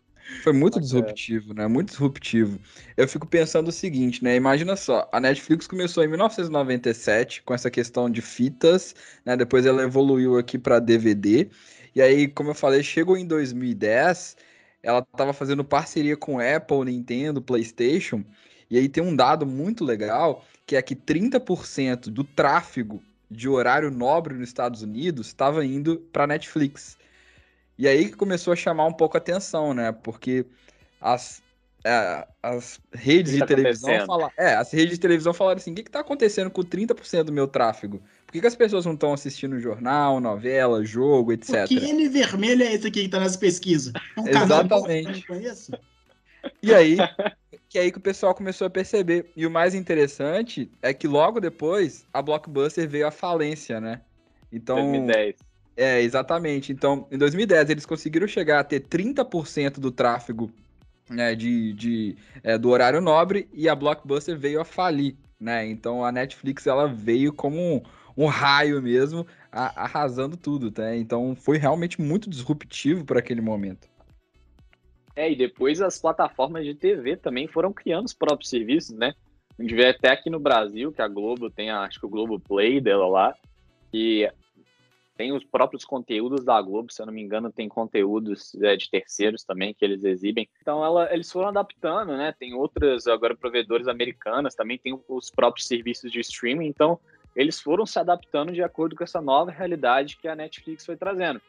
[0.43, 1.67] Foi muito disruptivo, né?
[1.67, 2.58] Muito disruptivo.
[2.95, 4.34] Eu fico pensando o seguinte, né?
[4.34, 9.36] Imagina só, a Netflix começou em 1997 com essa questão de fitas, né?
[9.36, 11.49] Depois ela evoluiu aqui para DVD.
[11.93, 14.38] E aí, como eu falei, chegou em 2010,
[14.82, 18.23] ela estava fazendo parceria com Apple, Nintendo, PlayStation,
[18.69, 23.92] e aí tem um dado muito legal, que é que 30% do tráfego de horário
[23.92, 26.98] nobre nos Estados Unidos estava indo para Netflix.
[27.78, 29.92] E aí que começou a chamar um pouco a atenção, né?
[29.92, 30.46] Porque
[31.02, 31.42] as,
[31.84, 34.34] é, as redes de tá televisão falaram.
[34.38, 37.48] É, as redes de televisão falaram assim: o que, está acontecendo com 30% do meu
[37.48, 38.02] tráfego?
[38.26, 41.68] Por que, que as pessoas não estão assistindo jornal, novela, jogo, etc?
[41.68, 43.94] Que N vermelho é esse aqui que está nas pesquisas?
[44.16, 45.26] É um Exatamente.
[46.65, 46.97] E aí,
[47.69, 49.32] que aí que o pessoal começou a perceber.
[49.36, 54.01] E o mais interessante é que logo depois a Blockbuster veio à falência, né?
[54.51, 55.36] Então, 2010.
[55.78, 56.71] É, exatamente.
[56.71, 60.51] Então, em 2010 eles conseguiram chegar a ter 30% do tráfego
[61.10, 65.65] né, de, de é, do horário nobre e a Blockbuster veio a falir, né?
[65.67, 67.82] Então a Netflix ela veio como um,
[68.17, 70.95] um raio mesmo, a, arrasando tudo, tá?
[70.95, 73.88] Então foi realmente muito disruptivo para aquele momento.
[75.15, 79.13] É, e depois as plataformas de TV também foram criando os próprios serviços, né?
[79.58, 82.39] A gente vê até aqui no Brasil que a Globo tem, acho que o Globo
[82.39, 83.36] Play dela lá,
[83.89, 84.30] que
[85.15, 88.89] tem os próprios conteúdos da Globo, se eu não me engano, tem conteúdos é, de
[88.89, 90.49] terceiros também que eles exibem.
[90.62, 92.34] Então ela, eles foram adaptando, né?
[92.38, 96.67] Tem outras agora provedores americanas, também tem os próprios serviços de streaming.
[96.67, 96.99] Então
[97.34, 101.41] eles foram se adaptando de acordo com essa nova realidade que a Netflix foi trazendo.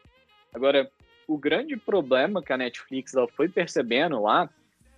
[0.53, 0.89] Agora,
[1.27, 4.49] o grande problema que a Netflix ela foi percebendo lá,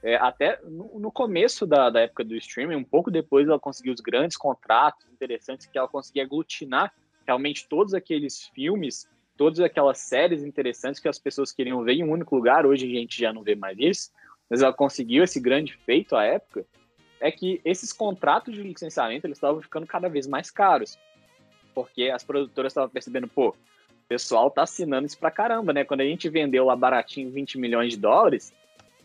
[0.03, 3.93] é, até no, no começo da, da época do streaming, um pouco depois ela conseguiu
[3.93, 6.93] os grandes contratos interessantes que ela conseguia aglutinar
[7.25, 12.11] realmente todos aqueles filmes, todas aquelas séries interessantes que as pessoas queriam ver em um
[12.11, 14.11] único lugar, hoje a gente já não vê mais isso,
[14.49, 16.65] mas ela conseguiu esse grande feito à época,
[17.19, 20.97] é que esses contratos de licenciamento eles estavam ficando cada vez mais caros,
[21.73, 23.55] porque as produtoras estavam percebendo, pô,
[24.09, 25.85] pessoal tá assinando isso pra caramba, né?
[25.85, 28.51] Quando a gente vendeu lá baratinho 20 milhões de dólares,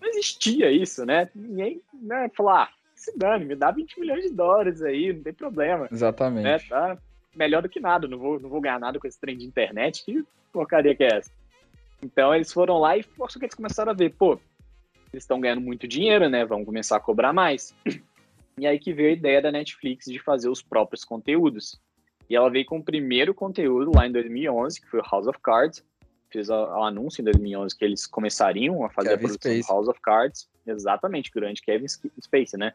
[0.01, 1.29] não existia isso, né?
[1.35, 5.35] Ninguém né, falou, ah, se dane, me dá 20 milhões de dólares aí, não tem
[5.35, 5.87] problema.
[5.93, 6.45] Exatamente.
[6.45, 6.59] Né?
[6.59, 6.99] Tá,
[7.37, 10.05] melhor do que nada, não vou, não vou ganhar nada com esse trem de internet,
[10.05, 11.31] que porcaria que é essa?
[12.03, 14.39] Então eles foram lá e só que eles começaram a ver, pô,
[15.13, 16.45] eles estão ganhando muito dinheiro, né?
[16.45, 17.75] Vão começar a cobrar mais.
[18.57, 21.77] E aí que veio a ideia da Netflix de fazer os próprios conteúdos.
[22.29, 25.39] E ela veio com o primeiro conteúdo lá em 2011, que foi o House of
[25.41, 25.85] Cards.
[26.31, 29.69] Fez o anúncio em 2011 que eles começariam a fazer Kevin a produção Space.
[29.69, 30.49] do House of Cards.
[30.67, 32.73] Exatamente, grande Kevin Spacey, né?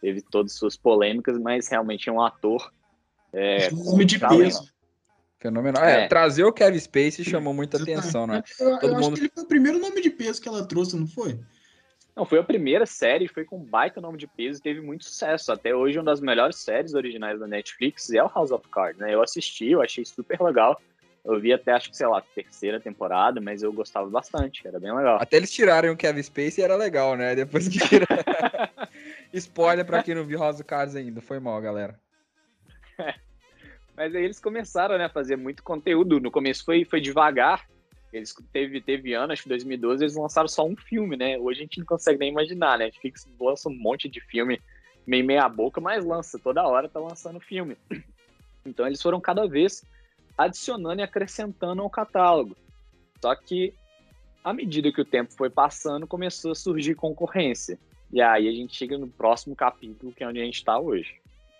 [0.00, 2.72] Teve todas as suas polêmicas, mas realmente é um ator
[3.32, 4.70] é, nome de peso.
[5.38, 5.82] Fenomenal.
[5.82, 8.42] É, é, trazer o Kevin Space chamou muita atenção, né?
[8.58, 9.06] Eu, Todo eu mundo...
[9.06, 11.38] acho que ele foi o primeiro nome de peso que ela trouxe, não foi?
[12.16, 15.52] Não, foi a primeira série, foi com baita nome de peso e teve muito sucesso.
[15.52, 19.14] Até hoje, uma das melhores séries originais da Netflix é o House of Cards, né?
[19.14, 20.80] Eu assisti, eu achei super legal.
[21.24, 24.94] Eu vi até, acho que, sei lá, terceira temporada, mas eu gostava bastante, era bem
[24.94, 25.18] legal.
[25.20, 27.34] Até eles tirarem o Kevin Space era legal, né?
[27.34, 28.06] Depois que tiraram...
[29.32, 31.98] Spoiler pra quem não viu House of Cards ainda, foi mal, galera.
[33.96, 36.20] Mas aí eles começaram né, a fazer muito conteúdo.
[36.20, 37.68] No começo foi, foi devagar.
[38.12, 41.38] Eles teve, teve ano, acho que 2012, eles lançaram só um filme, né?
[41.38, 42.84] Hoje a gente não consegue nem imaginar, né?
[42.84, 44.60] A Netflix lança um monte de filme
[45.06, 47.76] meio meia boca, mas lança, toda hora tá lançando filme.
[48.62, 49.82] Então eles foram cada vez
[50.36, 52.54] adicionando e acrescentando ao catálogo.
[53.18, 53.72] Só que
[54.44, 57.78] à medida que o tempo foi passando, começou a surgir concorrência.
[58.12, 61.14] E aí a gente chega no próximo capítulo, que é onde a gente está hoje.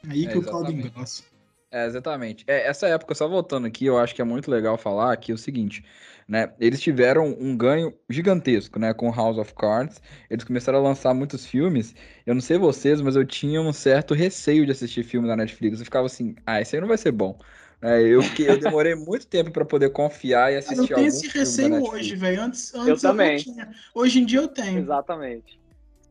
[0.09, 1.25] Aí que é, o caldo engrossa.
[1.72, 2.44] É, exatamente.
[2.48, 5.38] É, essa época, só voltando aqui, eu acho que é muito legal falar aqui o
[5.38, 5.85] seguinte,
[6.26, 6.52] né?
[6.59, 8.92] Eles tiveram um ganho gigantesco, né?
[8.92, 10.02] Com House of Cards.
[10.28, 11.94] Eles começaram a lançar muitos filmes.
[12.26, 15.78] Eu não sei vocês, mas eu tinha um certo receio de assistir filme da Netflix.
[15.78, 17.38] Eu ficava assim, ah, esse aí não vai ser bom.
[17.83, 21.83] É, eu, eu demorei muito tempo para poder confiar e assistir Eu tenho esse receio
[21.83, 22.42] hoje, velho.
[22.42, 23.42] Antes, antes eu também.
[23.94, 24.80] Hoje em dia eu tenho.
[24.80, 25.59] Exatamente.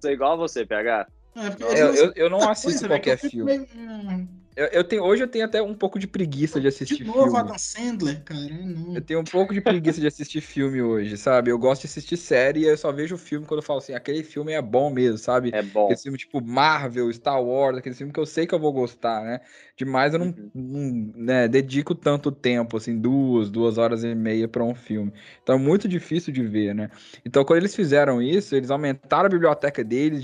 [0.01, 1.07] Sou igual a você, PH.
[1.35, 3.67] É, eu, eu, eu, não assisto coisa, qualquer filme.
[3.67, 4.38] Meio...
[4.59, 7.33] Eu, eu, tenho, hoje eu tenho até um pouco de preguiça de assistir de novo,
[7.33, 7.57] filme.
[7.57, 8.41] Sandler, cara.
[8.41, 8.93] Não.
[8.93, 11.49] Eu tenho um pouco de preguiça de assistir filme hoje, sabe?
[11.49, 13.93] Eu gosto de assistir série e eu só vejo o filme quando eu falo assim,
[13.93, 15.51] aquele filme é bom mesmo, sabe?
[15.53, 15.85] É bom.
[15.85, 19.23] Aquele filme tipo Marvel, Star Wars, aquele filme que eu sei que eu vou gostar,
[19.23, 19.39] né?
[19.77, 20.51] Demais eu não, uhum.
[20.53, 25.13] não né, dedico tanto tempo, assim, duas, duas horas e meia para um filme.
[25.41, 26.91] Então é muito difícil de ver, né?
[27.23, 30.21] Então quando eles fizeram isso, eles aumentaram a biblioteca deles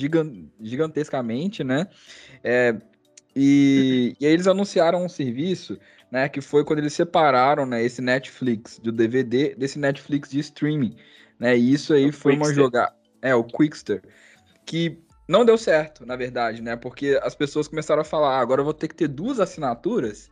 [0.59, 1.87] gigantescamente, né?
[2.43, 2.75] É,
[3.35, 5.77] e, e aí eles anunciaram um serviço,
[6.09, 10.95] né, que foi quando eles separaram, né, esse Netflix do DVD desse Netflix de streaming,
[11.39, 11.57] né?
[11.57, 12.55] E isso aí o foi Quickster.
[12.55, 14.01] uma jogada, é o Quickster,
[14.65, 16.75] que não deu certo, na verdade, né?
[16.75, 20.29] Porque as pessoas começaram a falar, ah, agora eu vou ter que ter duas assinaturas,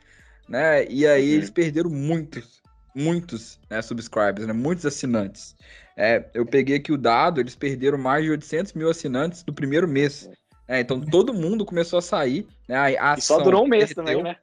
[0.48, 0.86] né?
[0.86, 1.36] E aí uhum.
[1.36, 2.62] eles perderam muitos,
[2.96, 4.54] muitos, né, subscribers, né?
[4.54, 5.56] Muitos assinantes.
[5.98, 9.88] É, eu peguei aqui o dado, eles perderam mais de 800 mil assinantes no primeiro
[9.88, 10.30] mês.
[10.68, 12.48] É, então todo mundo começou a sair.
[12.68, 12.98] Né?
[12.98, 14.38] A, a só durou um mês derreteu, também, né?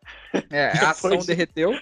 [0.50, 1.72] É, a ação derreteu.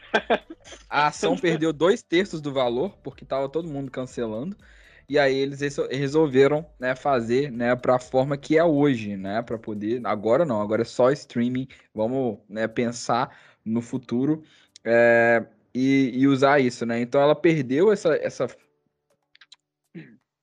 [0.89, 4.55] A ação perdeu dois terços do valor, porque estava todo mundo cancelando.
[5.09, 9.41] E aí eles resolveram né, fazer né, para a forma que é hoje, né?
[9.41, 10.03] Para poder.
[10.05, 11.67] Agora não, agora é só streaming.
[11.95, 14.43] Vamos né, pensar no futuro
[14.85, 17.01] é, e, e, usar isso, né?
[17.01, 18.49] Então ela perdeu essa, essa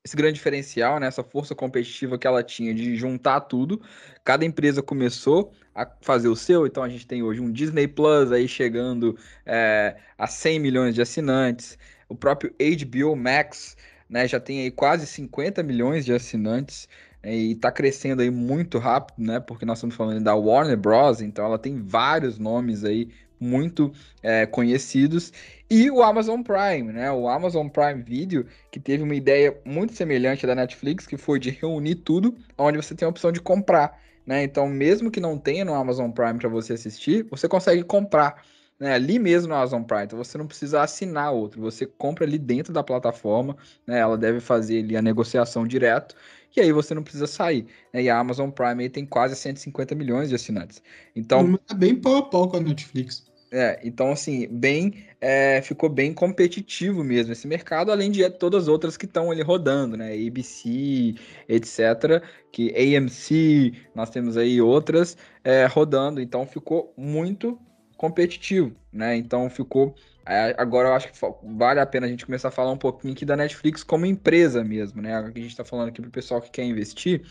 [0.05, 3.81] esse grande diferencial, né, essa força competitiva que ela tinha de juntar tudo.
[4.23, 8.31] Cada empresa começou a fazer o seu, então a gente tem hoje um Disney Plus
[8.31, 11.75] aí chegando é, a 100 milhões de assinantes,
[12.07, 13.75] o próprio HBO Max
[14.07, 16.87] né, já tem aí quase 50 milhões de assinantes
[17.23, 21.19] é, e está crescendo aí muito rápido, né, porque nós estamos falando da Warner Bros,
[21.19, 25.31] então ela tem vários nomes aí muito é, conhecidos
[25.69, 27.11] e o Amazon Prime, né?
[27.11, 31.49] O Amazon Prime Video, que teve uma ideia muito semelhante da Netflix, que foi de
[31.49, 34.43] reunir tudo, onde você tem a opção de comprar, né?
[34.43, 38.43] Então, mesmo que não tenha no Amazon Prime para você assistir, você consegue comprar.
[38.77, 42.37] Né, ali mesmo no Amazon Prime, então você não precisa assinar outro, você compra ali
[42.37, 43.55] dentro da plataforma,
[43.87, 46.13] né, ela deve fazer ali a negociação direto,
[46.57, 47.65] e aí você não precisa sair.
[47.93, 50.81] Né, e a Amazon Prime tem quase 150 milhões de assinantes.
[51.15, 53.25] Então, é bem pau a pau com a Netflix.
[53.51, 58.67] É, então assim, bem, é, ficou bem competitivo mesmo esse mercado, além de todas as
[58.67, 60.13] outras que estão ali rodando, né?
[60.13, 61.15] ABC,
[61.47, 62.21] etc.
[62.51, 67.57] Que AMC, nós temos aí outras é, rodando, então ficou muito
[67.95, 69.15] competitivo, né?
[69.15, 69.95] Então ficou.
[70.27, 73.13] É, agora eu acho que vale a pena a gente começar a falar um pouquinho
[73.13, 75.15] aqui da Netflix como empresa mesmo, né?
[75.15, 77.21] A gente está falando aqui para o pessoal que quer investir.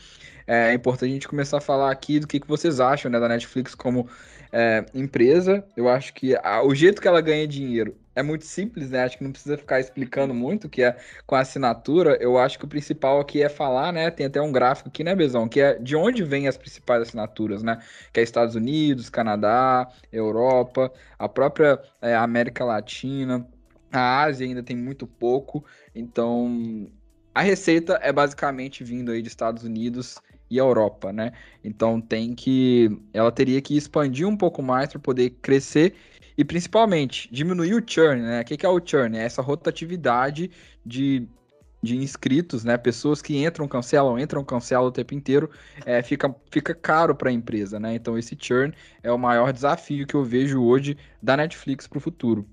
[0.47, 3.29] É importante a gente começar a falar aqui do que, que vocês acham né, da
[3.29, 4.09] Netflix como
[4.55, 5.65] é, empresa.
[5.77, 9.03] Eu acho que a, o jeito que ela ganha dinheiro é muito simples, né?
[9.03, 12.17] Acho que não precisa ficar explicando muito, que é com a assinatura.
[12.21, 14.09] Eu acho que o principal aqui é falar, né?
[14.13, 15.49] Tem até um gráfico aqui, né, Bezão?
[15.49, 17.83] Que é de onde vêm as principais assinaturas, né?
[18.13, 23.45] Que é Estados Unidos, Canadá, Europa, a própria é, América Latina.
[23.93, 25.65] A Ásia ainda tem muito pouco,
[25.95, 26.89] então
[27.33, 30.21] a receita é basicamente vindo aí dos Estados Unidos
[30.55, 31.33] e Europa, né?
[31.63, 32.89] Então tem que.
[33.13, 35.95] Ela teria que expandir um pouco mais para poder crescer
[36.39, 38.41] e principalmente diminuir o churn, né?
[38.41, 39.19] O que é o churn?
[39.19, 40.51] É essa rotatividade
[40.87, 41.27] de,
[41.83, 42.79] de inscritos, né?
[42.79, 45.51] Pessoas que entram, cancelam, entram, cancelam o tempo inteiro,
[45.85, 47.95] é, fica, fica caro para a empresa, né?
[47.95, 52.01] Então esse churn é o maior desafio que eu vejo hoje da Netflix para o
[52.01, 52.49] futuro.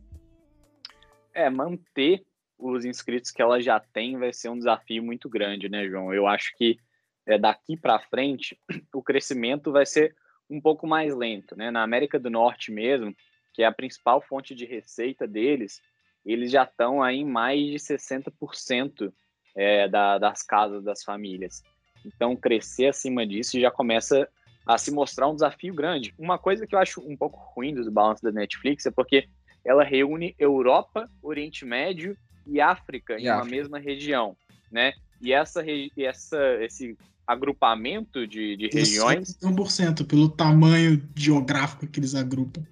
[1.33, 2.23] É, manter
[2.57, 6.13] os inscritos que ela já tem vai ser um desafio muito grande, né, João?
[6.13, 6.77] Eu acho que
[7.25, 8.57] é, daqui para frente,
[8.93, 10.15] o crescimento vai ser
[10.49, 11.55] um pouco mais lento.
[11.55, 11.71] Né?
[11.71, 13.15] Na América do Norte mesmo,
[13.53, 15.81] que é a principal fonte de receita deles,
[16.25, 19.11] eles já estão aí em mais de 60%
[19.55, 21.63] é, da, das casas das famílias.
[22.05, 24.27] Então, crescer acima disso já começa
[24.65, 26.13] a se mostrar um desafio grande.
[26.17, 29.27] Uma coisa que eu acho um pouco ruim dos balanços da Netflix é porque
[29.65, 33.35] ela reúne Europa, Oriente Médio e África e em África.
[33.35, 34.35] uma mesma região,
[34.71, 34.93] né?
[35.21, 35.63] E essa,
[35.97, 39.37] essa, esse agrupamento de, de regiões.
[39.37, 42.65] 31% pelo tamanho geográfico que eles agrupam.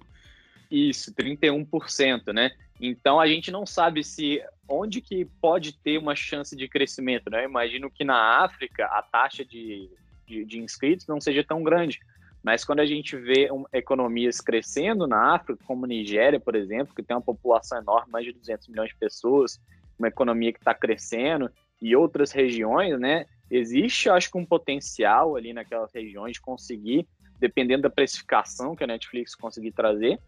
[0.70, 2.50] Isso, 31%, né?
[2.80, 7.44] Então a gente não sabe se onde que pode ter uma chance de crescimento, né?
[7.44, 9.90] Eu imagino que na África a taxa de,
[10.26, 11.98] de, de inscritos não seja tão grande.
[12.42, 17.02] Mas quando a gente vê um, economias crescendo na África, como Nigéria, por exemplo, que
[17.02, 19.60] tem uma população enorme, mais de 200 milhões de pessoas,
[19.98, 23.26] uma economia que está crescendo, e outras regiões, né?
[23.50, 27.06] Existe, acho que, um potencial ali naquelas regiões de conseguir,
[27.38, 30.18] dependendo da precificação que a Netflix conseguir trazer,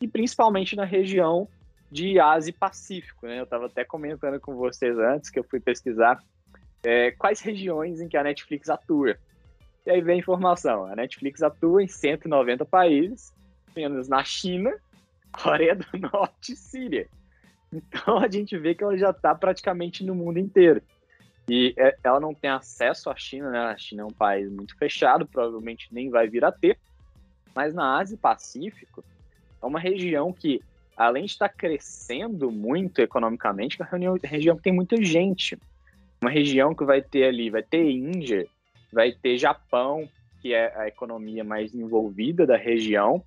[0.00, 1.48] e principalmente na região
[1.90, 3.38] de Ásia e Pacífico, né?
[3.38, 6.18] Eu estava até comentando com vocês antes que eu fui pesquisar
[6.82, 9.16] é, quais regiões em que a Netflix atua.
[9.86, 13.32] E aí vem a informação: a Netflix atua em 190 países,
[13.74, 14.72] menos na China,
[15.32, 17.08] Coreia do Norte e Síria.
[17.72, 20.82] Então a gente vê que ela já está praticamente no mundo inteiro.
[21.48, 23.58] E é, ela não tem acesso à China, né?
[23.58, 26.78] A China é um país muito fechado, provavelmente nem vai vir a ter.
[27.54, 29.04] Mas na Ásia e Pacífico
[29.62, 30.60] é uma região que,
[30.96, 35.58] além de estar crescendo muito economicamente, é uma região que tem muita gente.
[36.20, 38.46] Uma região que vai ter ali, vai ter Índia,
[38.90, 40.08] vai ter Japão,
[40.40, 43.22] que é a economia mais envolvida da região.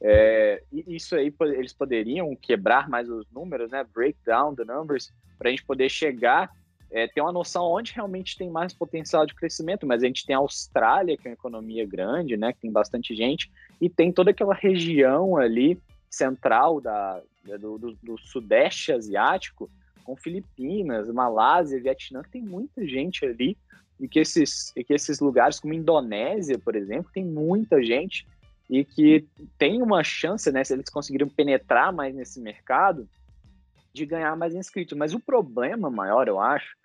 [0.00, 3.84] É, isso aí eles poderiam quebrar mais os números, né?
[3.92, 6.50] Break down the numbers, para a gente poder chegar
[6.90, 10.34] é, ter uma noção onde realmente tem mais potencial de crescimento, mas a gente tem
[10.34, 14.30] a Austrália, que é uma economia grande, né, que tem bastante gente, e tem toda
[14.30, 15.78] aquela região ali
[16.10, 17.20] central da,
[17.60, 19.70] do, do, do sudeste asiático,
[20.02, 23.56] com Filipinas, Malásia, Vietnã, tem muita gente ali,
[24.00, 28.26] e que esses, e que esses lugares, como Indonésia, por exemplo, tem muita gente,
[28.70, 29.26] e que
[29.58, 33.06] tem uma chance, né, se eles conseguirem penetrar mais nesse mercado,
[33.92, 34.96] de ganhar mais inscritos.
[34.96, 36.76] Mas o problema maior, eu acho,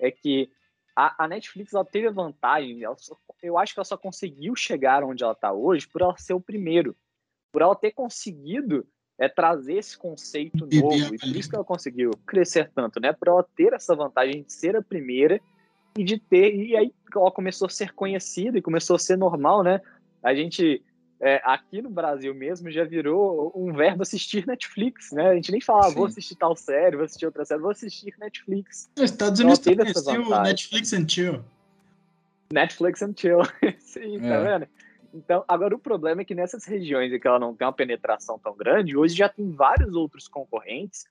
[0.00, 0.50] é que
[0.96, 4.54] a, a Netflix ela teve a vantagem, ela só, eu acho que ela só conseguiu
[4.54, 6.96] chegar onde ela está hoje por ela ser o primeiro,
[7.50, 8.86] por ela ter conseguido
[9.18, 13.12] é, trazer esse conceito novo, e por isso que ela conseguiu crescer tanto, né?
[13.12, 15.40] Por ela ter essa vantagem de ser a primeira
[15.96, 19.62] e de ter, e aí ela começou a ser conhecida e começou a ser normal,
[19.62, 19.80] né?
[20.22, 20.82] A gente
[21.22, 25.28] é, aqui no Brasil mesmo já virou um verbo assistir Netflix, né?
[25.28, 28.12] A gente nem fala, ah, vou assistir tal série, vou assistir outra série, vou assistir
[28.18, 28.90] Netflix.
[28.96, 31.44] Nos Estados Unidos então, Netflix and Chill.
[32.52, 33.38] Netflix and Chill.
[33.78, 34.30] Sim, tá é.
[34.30, 34.68] tá vendo?
[35.14, 38.36] Então, agora o problema é que nessas regiões em que ela não tem uma penetração
[38.36, 41.04] tão grande, hoje já tem vários outros concorrentes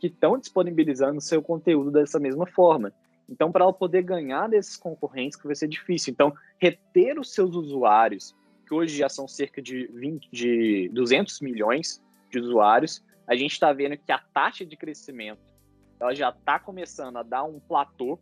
[0.00, 2.90] que estão disponibilizando seu conteúdo dessa mesma forma.
[3.28, 6.12] Então, para ela poder ganhar desses concorrentes, que vai ser difícil.
[6.12, 8.34] Então, reter os seus usuários
[8.68, 13.72] que hoje já são cerca de, 20, de 200 milhões de usuários, a gente está
[13.72, 15.40] vendo que a taxa de crescimento
[15.98, 18.18] ela já está começando a dar um platô.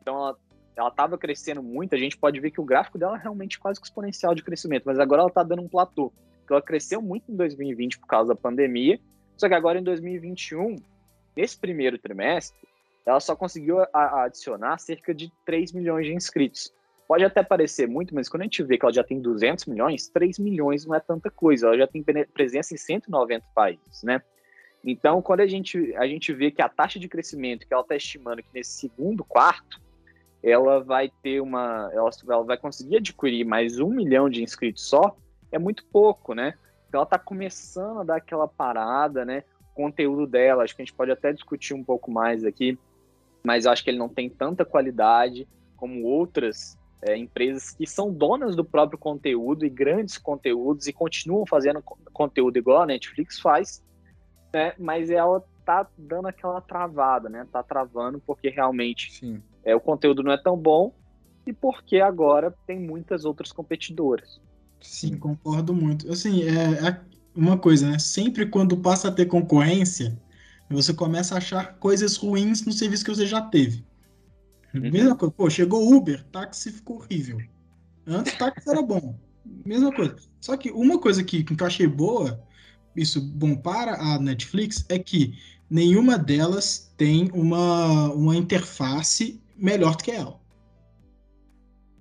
[0.00, 0.36] Então,
[0.74, 1.94] ela estava crescendo muito.
[1.94, 4.84] A gente pode ver que o gráfico dela é realmente quase que exponencial de crescimento,
[4.86, 6.12] mas agora ela está dando um platô.
[6.50, 9.00] Ela cresceu muito em 2020 por causa da pandemia,
[9.38, 10.76] só que agora em 2021,
[11.34, 12.68] nesse primeiro trimestre,
[13.06, 16.72] ela só conseguiu adicionar cerca de 3 milhões de inscritos.
[17.06, 20.08] Pode até parecer muito, mas quando a gente vê que ela já tem 200 milhões,
[20.08, 21.66] 3 milhões não é tanta coisa.
[21.66, 24.22] Ela já tem presença em 190 países, né?
[24.84, 27.94] Então, quando a gente, a gente vê que a taxa de crescimento que ela está
[27.94, 29.80] estimando que nesse segundo quarto,
[30.42, 31.88] ela vai ter uma.
[31.92, 35.16] Ela, ela vai conseguir adquirir mais um milhão de inscritos só,
[35.52, 36.54] é muito pouco, né?
[36.88, 39.44] Então ela está começando a dar aquela parada, né?
[39.70, 42.76] O conteúdo dela, acho que a gente pode até discutir um pouco mais aqui,
[43.44, 45.46] mas acho que ele não tem tanta qualidade
[45.76, 51.44] como outras é, empresas que são donas do próprio conteúdo e grandes conteúdos e continuam
[51.44, 51.82] fazendo
[52.12, 53.82] conteúdo igual a Netflix faz,
[54.52, 54.72] né?
[54.78, 57.46] Mas ela tá dando aquela travada, né?
[57.50, 59.42] Tá travando porque realmente Sim.
[59.64, 60.92] é, o conteúdo não é tão bom
[61.46, 64.40] e porque agora tem muitas outras competidoras.
[64.80, 66.10] Sim, concordo muito.
[66.10, 67.00] Assim, é, é
[67.34, 67.98] uma coisa, né?
[67.98, 70.16] Sempre quando passa a ter concorrência,
[70.70, 73.84] você começa a achar coisas ruins no serviço que você já teve.
[74.74, 74.90] Uhum.
[74.90, 77.38] Mesma coisa, pô, chegou Uber, táxi ficou horrível.
[78.06, 79.14] Antes táxi era bom.
[79.64, 80.16] Mesma coisa.
[80.40, 82.42] Só que uma coisa que, que eu achei boa,
[82.96, 90.04] isso bom para a Netflix, é que nenhuma delas tem uma, uma interface melhor do
[90.04, 90.40] que ela.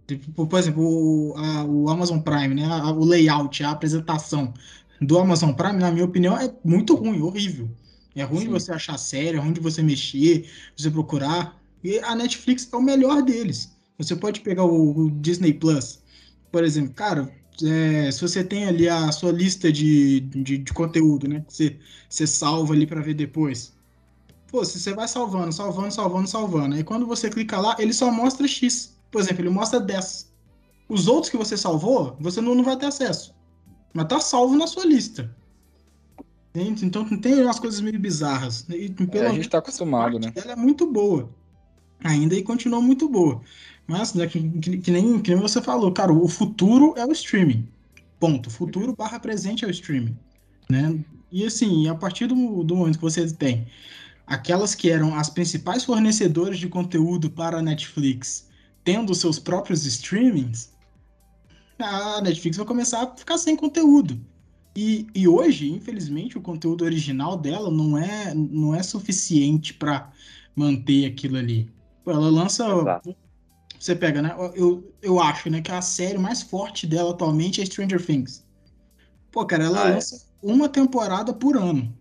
[0.08, 2.66] Tipo, por exemplo, o, a, o Amazon Prime, né?
[2.66, 4.54] A, o layout, a apresentação
[5.00, 7.70] do Amazon Prime, na minha opinião, é muito ruim, horrível.
[8.16, 8.46] É ruim Sim.
[8.48, 11.61] de você achar série, é ruim de você mexer, você procurar.
[11.84, 13.76] E a Netflix é o melhor deles.
[13.98, 16.02] Você pode pegar o, o Disney Plus,
[16.52, 17.32] por exemplo, cara,
[17.64, 21.44] é, se você tem ali a sua lista de, de, de conteúdo, né?
[21.48, 21.80] Que você,
[22.10, 23.74] você salva ali para ver depois.
[24.48, 26.76] Pô, se você vai salvando, salvando, salvando, salvando.
[26.76, 28.98] Aí quando você clica lá, ele só mostra X.
[29.10, 30.32] Por exemplo, ele mostra 10.
[30.90, 33.34] Os outros que você salvou, você não, não vai ter acesso.
[33.94, 35.34] Mas tá salvo na sua lista.
[36.54, 38.66] Então tem umas coisas meio bizarras.
[38.70, 40.34] E, é, a gente tá acostumado, né?
[40.36, 41.30] Ela é muito boa
[42.04, 43.42] ainda e continua muito boa.
[43.88, 44.40] Mas, né, que,
[44.80, 47.68] que, nem, que nem você falou, cara, o futuro é o streaming.
[48.20, 48.50] Ponto.
[48.50, 50.18] Futuro barra presente é o streaming.
[50.70, 51.04] Né?
[51.32, 53.68] E assim, a partir do, do momento que você tem
[54.26, 58.50] aquelas que eram as principais fornecedoras de conteúdo para a Netflix
[58.84, 60.72] tendo seus próprios streamings,
[61.78, 64.20] a Netflix vai começar a ficar sem conteúdo.
[64.76, 70.12] E, e hoje, infelizmente, o conteúdo original dela não é, não é suficiente para
[70.56, 71.70] manter aquilo ali.
[72.12, 72.66] Ela lança.
[72.66, 73.16] Exato.
[73.80, 74.36] Você pega, né?
[74.56, 78.46] Eu, eu acho, né, que a série mais forte dela atualmente é Stranger Things.
[79.32, 79.94] Pô, cara, ela ah, é?
[79.96, 80.20] lança é?
[80.44, 81.92] uma temporada por ano.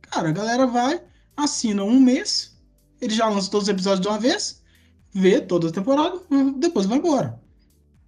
[0.00, 1.02] Cara, a galera vai,
[1.36, 2.58] assina um mês,
[3.00, 4.62] ele já lança todos os episódios de uma vez,
[5.12, 6.18] vê toda a temporada,
[6.56, 7.40] depois vai embora.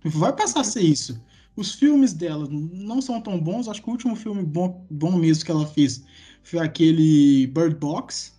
[0.05, 1.21] Vai passar a ser isso.
[1.55, 3.69] Os filmes dela não são tão bons.
[3.69, 6.03] Acho que o último filme bom, bom mesmo que ela fez
[6.43, 8.33] foi aquele Bird Box.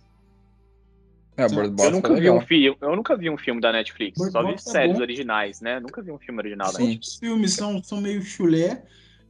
[1.36, 4.18] É, Bird Box eu nunca vi um filme, eu nunca vi um filme da Netflix,
[4.18, 5.02] Bird só Box vi é séries bom.
[5.02, 5.80] originais, né?
[5.80, 6.72] Nunca vi um filme original Sim.
[6.72, 7.08] da Netflix.
[7.08, 8.84] Os filmes são, são meio chulé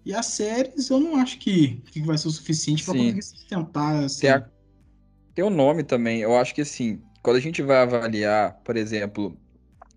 [0.05, 4.05] e as séries eu não acho que, que vai ser o suficiente para conseguir sustentar
[4.05, 4.21] assim.
[4.23, 4.47] Tem, a...
[5.35, 9.37] Tem um nome também, eu acho que assim, quando a gente vai avaliar, por exemplo,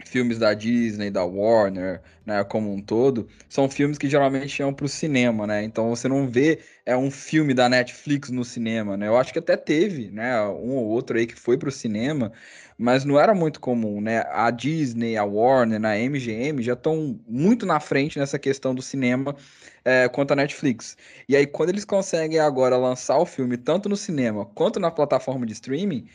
[0.05, 4.85] filmes da Disney, da Warner, né, como um todo, são filmes que geralmente iam para
[4.85, 5.63] o cinema, né?
[5.63, 9.07] Então você não vê é um filme da Netflix no cinema, né?
[9.07, 12.31] Eu acho que até teve, né, um ou outro aí que foi para o cinema,
[12.77, 14.23] mas não era muito comum, né?
[14.31, 19.35] A Disney, a Warner, a MGM já estão muito na frente nessa questão do cinema
[19.83, 20.97] é, quanto a Netflix.
[21.27, 25.45] E aí quando eles conseguem agora lançar o filme tanto no cinema quanto na plataforma
[25.45, 26.07] de streaming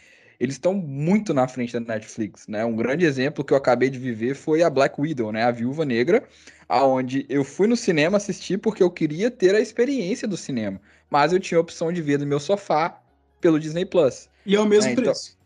[0.42, 2.64] eles estão muito na frente da Netflix, né?
[2.64, 5.44] Um grande exemplo que eu acabei de viver foi a Black Widow, né?
[5.44, 6.24] A Viúva Negra,
[6.68, 11.32] aonde eu fui no cinema assistir porque eu queria ter a experiência do cinema, mas
[11.32, 13.00] eu tinha a opção de ver no meu sofá
[13.40, 14.28] pelo Disney Plus.
[14.44, 15.38] E é o mesmo é, preço.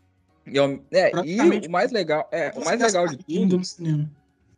[0.47, 3.61] Então, e, é, e o mais legal, é, o mais legal de tudo,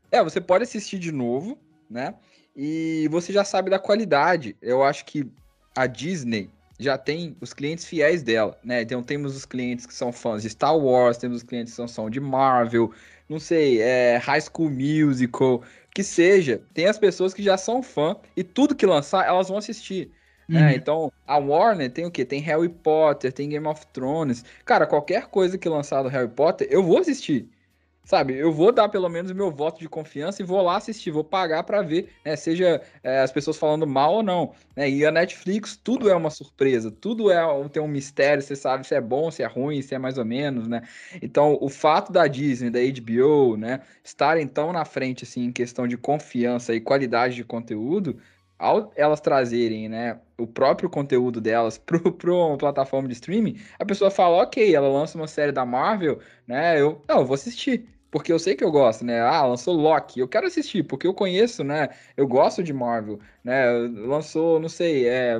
[0.09, 1.57] é, você pode assistir de novo,
[1.89, 2.15] né?
[2.55, 4.55] E você já sabe da qualidade.
[4.61, 5.29] Eu acho que
[5.75, 8.81] a Disney já tem os clientes fiéis dela, né?
[8.81, 12.09] Então temos os clientes que são fãs de Star Wars, temos os clientes que são
[12.09, 12.91] de Marvel,
[13.27, 15.61] não sei, é, High School Musical,
[15.93, 16.61] que seja.
[16.73, 20.11] Tem as pessoas que já são fã e tudo que lançar elas vão assistir.
[20.47, 20.61] Né?
[20.61, 20.67] Uhum.
[20.67, 22.25] É, então, a Warner tem o quê?
[22.25, 24.43] Tem Harry Potter, tem Game of Thrones.
[24.65, 27.49] Cara, qualquer coisa que lançar do Harry Potter, eu vou assistir.
[28.09, 31.11] Sabe, eu vou dar pelo menos o meu voto de confiança e vou lá assistir,
[31.11, 34.51] vou pagar para ver, né, seja é, as pessoas falando mal ou não.
[34.75, 34.89] Né?
[34.89, 37.39] E a Netflix, tudo é uma surpresa, tudo é
[37.69, 40.25] tem um mistério, você sabe se é bom, se é ruim, se é mais ou
[40.25, 40.81] menos, né?
[41.21, 45.87] Então, o fato da Disney, da HBO, né, estarem tão na frente, assim, em questão
[45.87, 48.19] de confiança e qualidade de conteúdo,
[48.57, 54.09] ao elas trazerem, né, o próprio conteúdo delas para uma plataforma de streaming, a pessoa
[54.09, 58.31] fala, ok, ela lança uma série da Marvel, né, eu, não, eu vou assistir, porque
[58.31, 59.21] eu sei que eu gosto, né?
[59.21, 61.89] Ah, lançou Loki, eu quero assistir, porque eu conheço, né?
[62.17, 63.69] Eu gosto de Marvel, né?
[63.71, 65.39] Lançou, não sei, é.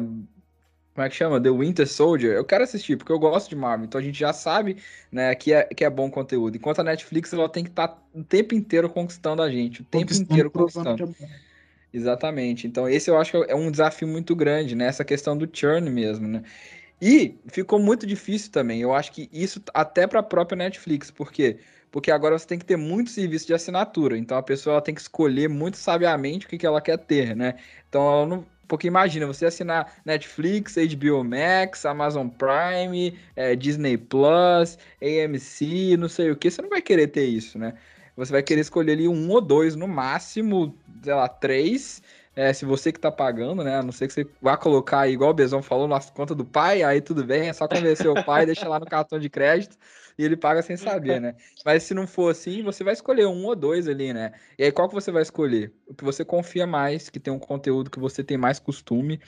[0.94, 1.42] Como é que chama?
[1.42, 2.34] The Winter Soldier.
[2.34, 3.86] Eu quero assistir, porque eu gosto de Marvel.
[3.86, 4.78] Então a gente já sabe,
[5.12, 6.58] né, que é, que é bom conteúdo.
[6.58, 9.82] Enquanto a Netflix, ela tem que estar tá o tempo inteiro conquistando a gente.
[9.82, 11.16] O tempo inteiro conquistando.
[11.92, 12.68] Exatamente.
[12.68, 14.86] Então, esse eu acho que é um desafio muito grande, né?
[14.86, 16.44] Essa questão do churn mesmo, né?
[17.02, 18.82] E ficou muito difícil também.
[18.82, 21.60] Eu acho que isso até para a própria Netflix, porque quê?
[21.92, 24.18] Porque agora você tem que ter muito serviço de assinatura.
[24.18, 27.56] Então a pessoa tem que escolher muito sabiamente o que, que ela quer ter, né?
[27.88, 28.46] Então não.
[28.68, 36.30] Porque imagina, você assinar Netflix, HBO Max, Amazon Prime, é, Disney Plus, AMC, não sei
[36.30, 37.74] o que, você não vai querer ter isso, né?
[38.16, 42.04] Você vai querer escolher ali um ou dois, no máximo, sei lá, três,
[42.36, 43.78] é, se você que tá pagando, né?
[43.78, 46.46] A não ser que você vá colocar aí, igual o Bezão falou, na conta do
[46.46, 49.76] pai, aí tudo bem, é só convencer o pai, deixa lá no cartão de crédito
[50.20, 51.34] e ele paga sem saber, né?
[51.66, 54.34] Mas se não for assim, você vai escolher um ou dois ali, né?
[54.58, 55.74] E aí qual que você vai escolher?
[55.88, 59.22] O que você confia mais, que tem um conteúdo que você tem mais costume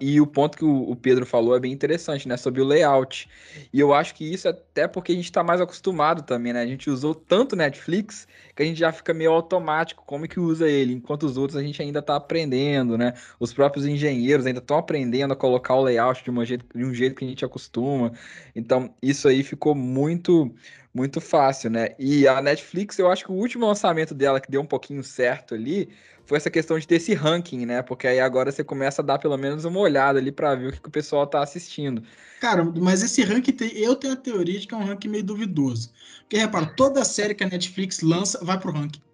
[0.00, 2.36] e o ponto que o Pedro falou é bem interessante, né?
[2.36, 3.28] Sobre o layout.
[3.72, 6.62] E eu acho que isso é até porque a gente está mais acostumado também, né?
[6.62, 10.68] A gente usou tanto Netflix que a gente já fica meio automático como que usa
[10.68, 13.14] ele, enquanto os outros a gente ainda está aprendendo, né?
[13.38, 16.92] Os próprios engenheiros ainda estão aprendendo a colocar o layout de, uma jeito, de um
[16.92, 18.12] jeito que a gente acostuma.
[18.54, 20.54] Então, isso aí ficou muito
[20.92, 21.94] muito fácil, né?
[21.98, 25.54] E a Netflix, eu acho que o último lançamento dela que deu um pouquinho certo
[25.54, 25.88] ali
[26.26, 27.82] foi essa questão de ter esse ranking, né?
[27.82, 30.72] Porque aí agora você começa a dar pelo menos uma olhada ali para ver o
[30.72, 32.02] que, que, o pessoal tá assistindo.
[32.40, 35.24] Cara, mas esse ranking tem, eu tenho a teoria de que é um ranking meio
[35.24, 35.92] duvidoso.
[36.20, 39.02] Porque repara, toda série que a Netflix lança vai pro ranking.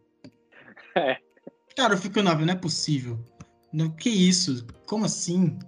[0.99, 1.19] É.
[1.77, 3.19] Cara, eu fico na não é possível.
[3.71, 4.67] Não, que isso?
[4.87, 5.59] Como assim?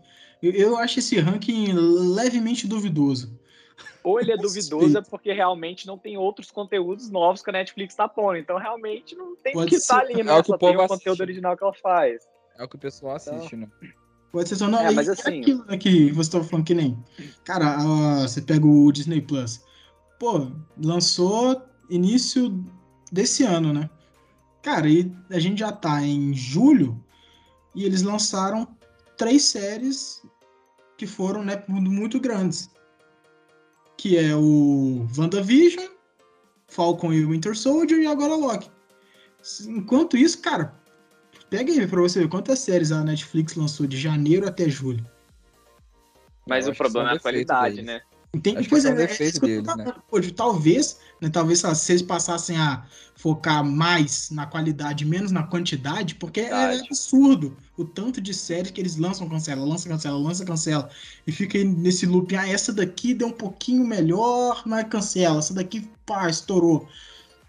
[0.42, 3.37] Eu, eu acho esse ranking levemente duvidoso.
[4.02, 7.94] Ou ele é duvidoso é porque realmente não tem outros conteúdos novos que a Netflix
[7.94, 8.36] tá pondo.
[8.36, 10.32] Então realmente não tem o que estar tá ali, né?
[10.32, 10.88] É o que Só o tem o assiste.
[10.88, 12.22] conteúdo original que ela faz.
[12.58, 13.68] É o que o pessoal então assiste, então...
[13.80, 13.92] né?
[14.32, 14.80] Pode ser só não.
[14.80, 15.40] É, mas assim.
[15.40, 16.98] Aquilo né, que você tava falando que nem.
[17.44, 19.64] Cara, uh, você pega o Disney Plus.
[20.18, 20.50] Pô,
[20.82, 22.62] lançou início
[23.10, 23.88] desse ano, né?
[24.62, 27.02] Cara, e a gente já tá em julho
[27.74, 28.68] e eles lançaram
[29.16, 30.22] três séries
[30.96, 32.70] que foram né, muito grandes
[33.98, 35.84] que é o WandaVision,
[36.68, 38.70] Falcon e Winter Soldier e agora Loki.
[39.66, 40.72] Enquanto isso, cara,
[41.50, 45.04] pega aí pra você ver quantas séries a Netflix lançou de janeiro até julho.
[46.46, 47.86] Mas Eu o problema é a qualidade, deles.
[47.86, 48.00] né?
[48.34, 48.68] Entende?
[48.68, 49.94] Pois é, é, é isso deles, né?
[50.20, 52.84] De, talvez, né, talvez se eles passassem a
[53.16, 58.70] focar mais na qualidade, menos na quantidade, porque é, é absurdo o tanto de séries
[58.70, 60.90] que eles lançam, cancela, lança, cancela, lança, cancela,
[61.26, 65.88] e fica nesse loop, ah, essa daqui deu um pouquinho melhor, mas cancela, essa daqui,
[66.04, 66.86] pá, estourou.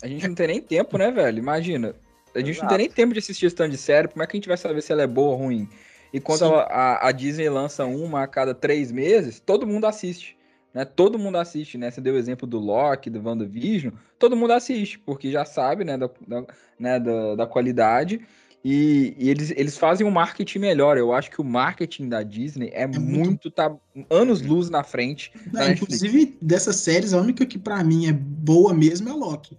[0.01, 1.37] A gente não tem nem tempo, né, velho?
[1.37, 1.93] Imagina.
[2.33, 2.63] A gente Exato.
[2.63, 4.47] não tem nem tempo de assistir esse tanto de série, como é que a gente
[4.47, 5.67] vai saber se ela é boa ou ruim?
[6.13, 10.38] E quando a, a, Disney lança uma a cada três meses, todo mundo assiste
[10.73, 10.85] né?
[10.85, 11.89] Todo mundo assiste, né?
[11.89, 15.97] Você deu o exemplo do Loki, do WandaVision, todo mundo assiste, porque já sabe, né,
[15.97, 16.45] da, da
[16.79, 18.21] né, da, da qualidade.
[18.63, 20.97] E, e, eles, eles fazem um marketing melhor.
[20.97, 23.73] Eu acho que o marketing da Disney é, é muito, muito, tá
[24.09, 25.31] anos luz na frente.
[25.55, 29.57] É, inclusive, dessas séries, a única que para mim é boa mesmo é a Loki.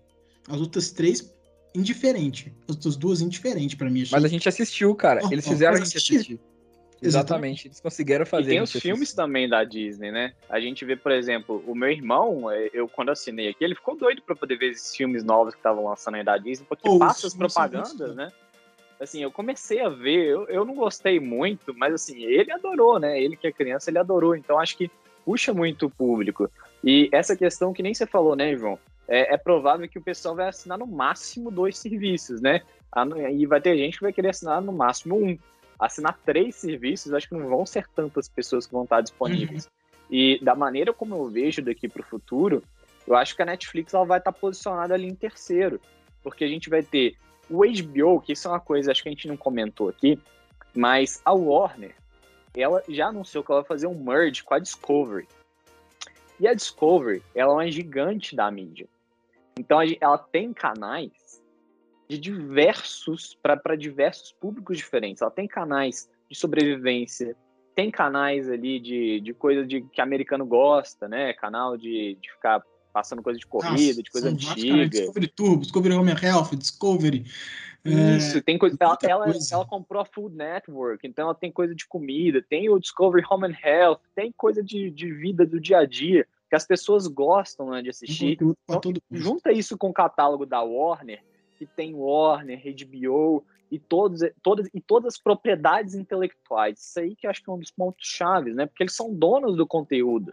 [0.49, 1.33] As outras três,
[1.75, 2.53] indiferente.
[2.69, 4.03] As outras duas, indiferente para mim.
[4.03, 4.17] Achei...
[4.17, 5.23] Mas a gente assistiu, cara.
[5.31, 6.39] Eles fizeram a gente assistir.
[7.03, 8.51] Exatamente, eles conseguiram fazer.
[8.51, 10.35] E tem os filmes também da Disney, né?
[10.49, 13.97] A gente vê, por exemplo, o meu irmão, é, eu quando assinei aqui, ele ficou
[13.97, 16.99] doido para poder ver esses filmes novos que estavam lançando aí da Disney, porque oh,
[16.99, 18.31] passa as propagandas, né?
[19.01, 23.19] Assim, eu comecei a ver, eu, eu não gostei muito, mas assim, ele adorou, né?
[23.19, 24.37] Ele que é criança, ele adorou.
[24.37, 24.91] Então acho que
[25.25, 26.51] puxa muito o público.
[26.85, 28.79] E essa questão que nem você falou, né, João?
[29.09, 32.61] É, é provável que o pessoal vai assinar no máximo dois serviços, né?
[33.33, 35.39] E vai ter gente que vai querer assinar no máximo um
[35.81, 39.65] assinar três serviços, acho que não vão ser tantas pessoas que vão estar disponíveis.
[39.65, 39.71] Uhum.
[40.11, 42.63] E da maneira como eu vejo daqui para o futuro,
[43.07, 45.81] eu acho que a Netflix ela vai estar posicionada ali em terceiro,
[46.23, 47.17] porque a gente vai ter
[47.49, 50.21] o HBO, que isso é uma coisa, acho que a gente não comentou aqui,
[50.75, 51.95] mas a Warner,
[52.55, 55.27] ela já anunciou que ela vai fazer um merge com a Discovery.
[56.39, 58.87] E a Discovery, ela é uma gigante da mídia.
[59.59, 61.40] Então ela tem canais
[62.11, 65.23] de diversos, para diversos públicos diferentes.
[65.23, 67.37] Ela tem canais de sobrevivência,
[67.73, 71.33] tem canais ali de, de coisa de, que americano gosta, né?
[71.35, 74.89] Canal de, de ficar passando coisa de corrida, Nossa, de coisa antiga.
[74.89, 77.27] Discovery Turbo, Discovery Home Health, Discovery.
[77.85, 79.55] É, Isso, é, tem coisa ela, ela, coisa.
[79.55, 83.47] ela, comprou a Food Network, então ela tem coisa de comida, tem o Discovery Home
[83.47, 87.71] and Health, tem coisa de, de vida do dia a dia que as pessoas gostam
[87.71, 88.37] né, de assistir.
[88.69, 91.23] Então, junta isso com o catálogo da Warner
[91.61, 96.81] que tem Warner, HBO e todos, todas, e todas as propriedades intelectuais.
[96.81, 98.65] Isso aí que eu acho que é um dos pontos chaves, né?
[98.65, 100.33] Porque eles são donos do conteúdo.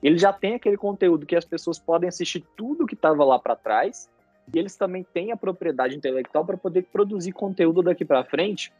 [0.00, 3.56] Eles já têm aquele conteúdo que as pessoas podem assistir tudo que estava lá para
[3.56, 4.08] trás,
[4.54, 8.72] e eles também têm a propriedade intelectual para poder produzir conteúdo daqui para frente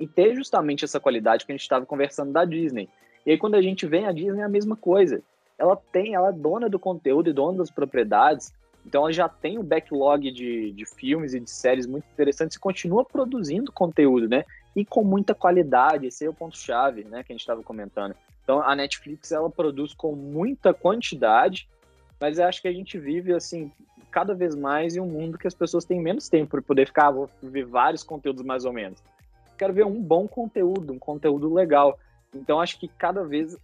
[0.00, 2.88] e ter justamente essa qualidade que a gente estava conversando da Disney.
[3.26, 5.20] E aí quando a gente vem a Disney é a mesma coisa.
[5.58, 8.54] Ela tem, ela é dona do conteúdo e dona das propriedades,
[8.86, 12.60] então ela já tem um backlog de, de filmes e de séries muito interessantes e
[12.60, 14.44] continua produzindo conteúdo, né?
[14.74, 18.14] E com muita qualidade, esse é o ponto-chave, né, que a gente estava comentando.
[18.42, 21.68] Então a Netflix ela produz com muita quantidade,
[22.20, 23.70] mas eu acho que a gente vive assim
[24.10, 27.10] cada vez mais em um mundo que as pessoas têm menos tempo para poder ficar,
[27.10, 29.02] vou ver vários conteúdos mais ou menos.
[29.56, 31.98] Quero ver um bom conteúdo, um conteúdo legal.
[32.34, 33.56] Então acho que cada vez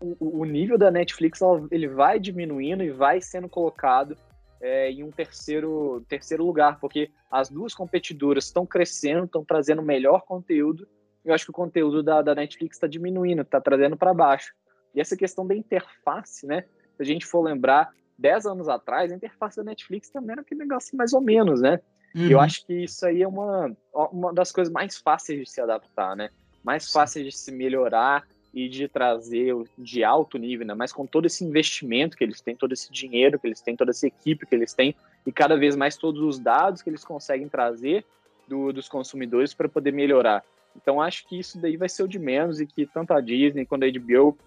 [0.00, 1.40] o, o nível da Netflix
[1.70, 4.16] ele vai diminuindo e vai sendo colocado
[4.60, 10.22] é, em um terceiro, terceiro lugar, porque as duas competidoras estão crescendo, estão trazendo melhor
[10.22, 10.86] conteúdo.
[11.24, 14.54] Eu acho que o conteúdo da, da Netflix está diminuindo, está trazendo para baixo.
[14.94, 16.64] E essa questão da interface, né?
[16.96, 20.60] Se a gente for lembrar, 10 anos atrás, a interface da Netflix também era aquele
[20.60, 21.80] negócio mais ou menos, né?
[22.14, 22.28] Uhum.
[22.30, 26.16] Eu acho que isso aí é uma, uma das coisas mais fáceis de se adaptar,
[26.16, 26.30] né?
[26.64, 28.26] Mais fáceis de se melhorar
[28.56, 30.72] e de trazer de alto nível, né?
[30.72, 33.90] mas com todo esse investimento que eles têm, todo esse dinheiro que eles têm, toda
[33.90, 34.94] essa equipe que eles têm
[35.26, 38.02] e cada vez mais todos os dados que eles conseguem trazer
[38.48, 40.42] do, dos consumidores para poder melhorar.
[40.74, 43.66] Então acho que isso daí vai ser o de menos e que tanto a Disney
[43.66, 44.38] quanto a HBO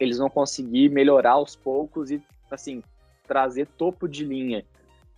[0.00, 2.20] eles vão conseguir melhorar aos poucos e
[2.50, 2.82] assim
[3.28, 4.64] trazer topo de linha.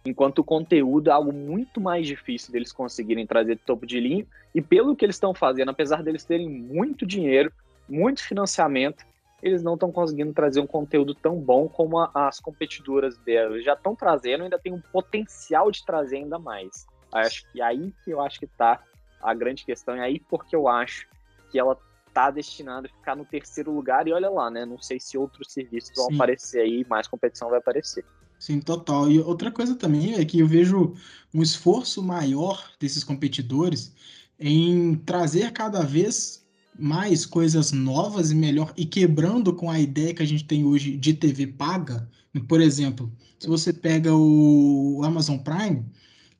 [0.04, 4.60] Enquanto o conteúdo é algo muito mais difícil deles conseguirem trazer topo de linha e
[4.60, 7.50] pelo que eles estão fazendo, apesar deles terem muito dinheiro,
[7.88, 9.04] muito financiamento,
[9.42, 13.74] eles não estão conseguindo trazer um conteúdo tão bom como a, as competidoras delas já
[13.74, 16.86] estão trazendo, ainda tem um potencial de trazer ainda mais.
[17.12, 18.82] Acho que aí que eu acho que está
[19.22, 21.06] a grande questão, e aí porque eu acho
[21.50, 21.76] que ela
[22.06, 24.64] está destinada a ficar no terceiro lugar, e olha lá, né?
[24.64, 26.14] Não sei se outros serviços vão Sim.
[26.14, 28.04] aparecer aí, mais competição vai aparecer.
[28.38, 29.10] Sim, total.
[29.10, 30.94] E outra coisa também é que eu vejo
[31.34, 33.94] um esforço maior desses competidores
[34.38, 36.47] em trazer cada vez
[36.78, 40.96] mais coisas novas e melhor e quebrando com a ideia que a gente tem hoje
[40.96, 42.08] de TV paga.
[42.46, 45.84] Por exemplo, se você pega o Amazon Prime,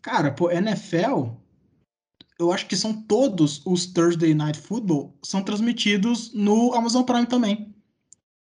[0.01, 1.30] cara, pô, NFL,
[2.39, 7.74] eu acho que são todos os Thursday Night Football são transmitidos no Amazon Prime também.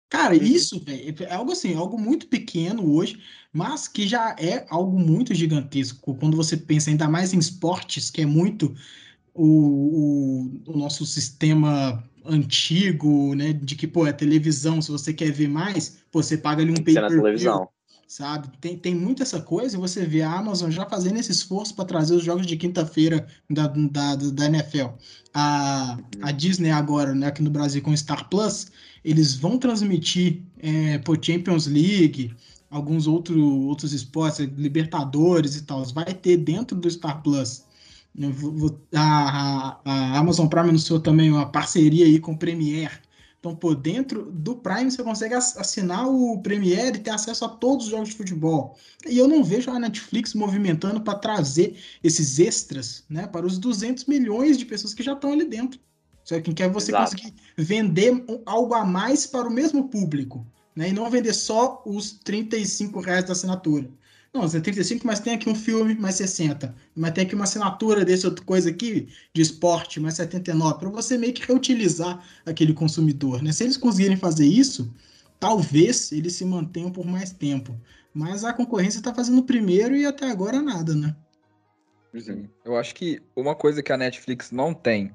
[0.09, 0.41] Cara, uhum.
[0.41, 3.21] isso, velho, é algo assim, algo muito pequeno hoje,
[3.53, 8.21] mas que já é algo muito gigantesco quando você pensa ainda mais em esportes, que
[8.21, 8.75] é muito
[9.33, 13.53] o, o, o, nosso sistema antigo, né?
[13.53, 16.83] De que, pô, é televisão, se você quer ver mais, pô, você paga ali um
[16.83, 17.69] pay per view.
[18.09, 18.49] sabe?
[18.59, 21.85] Tem, tem muito essa coisa e você vê a Amazon já fazendo esse esforço para
[21.85, 24.87] trazer os jogos de quinta-feira da, da, da NFL.
[25.31, 28.71] A, a Disney agora, né, aqui no Brasil com Star Plus,
[29.05, 32.33] eles vão transmitir é, por Champions League,
[32.69, 37.63] alguns outro, outros esportes, Libertadores e tal, vai ter dentro do Star Plus.
[38.95, 42.93] A, a, a Amazon Prime anunciou também uma parceria aí com o Premiere.
[43.39, 47.85] Então, por dentro do Prime, você consegue assinar o Premiere e ter acesso a todos
[47.85, 48.77] os jogos de futebol.
[49.07, 54.05] E eu não vejo a Netflix movimentando para trazer esses extras né, para os 200
[54.05, 55.79] milhões de pessoas que já estão ali dentro.
[56.25, 57.11] Só que quer você Exato.
[57.11, 60.45] conseguir vender algo a mais para o mesmo público
[60.79, 60.87] né?
[60.89, 63.89] E não vender só os 35 reais da assinatura.
[64.33, 66.75] Não, você é 35, mas tem aqui um filme mais 60.
[66.95, 71.17] Mas tem aqui uma assinatura desse outra coisa aqui, de esporte, mais 79, para você
[71.17, 73.41] meio que reutilizar aquele consumidor.
[73.41, 73.51] Né?
[73.51, 74.93] Se eles conseguirem fazer isso,
[75.39, 77.79] talvez eles se mantenham por mais tempo.
[78.13, 81.15] Mas a concorrência está fazendo primeiro e até agora nada, né?
[82.17, 82.49] Sim.
[82.65, 85.11] Eu acho que uma coisa que a Netflix não tem,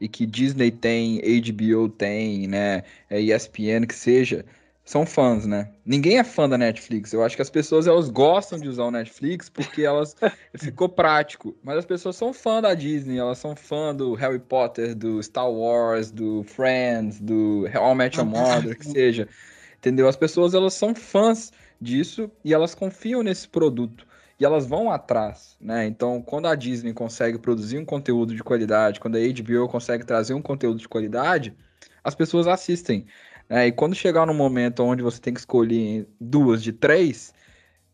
[0.00, 4.44] e que Disney tem, HBO tem, né, ESPN que seja,
[4.88, 5.68] são fãs, né?
[5.84, 7.12] Ninguém é fã da Netflix.
[7.12, 10.16] Eu acho que as pessoas elas gostam de usar o Netflix porque elas
[10.56, 11.54] ficou prático.
[11.62, 15.50] Mas as pessoas são fã da Disney, elas são fã do Harry Potter, do Star
[15.50, 19.28] Wars, do Friends, do I Met Your Mother, que seja.
[19.76, 20.08] Entendeu?
[20.08, 24.06] As pessoas elas são fãs disso e elas confiam nesse produto
[24.40, 25.86] e elas vão atrás, né?
[25.86, 30.32] Então, quando a Disney consegue produzir um conteúdo de qualidade, quando a HBO consegue trazer
[30.32, 31.54] um conteúdo de qualidade,
[32.02, 33.04] as pessoas assistem.
[33.48, 37.32] É, e quando chegar no momento onde você tem que escolher duas de três,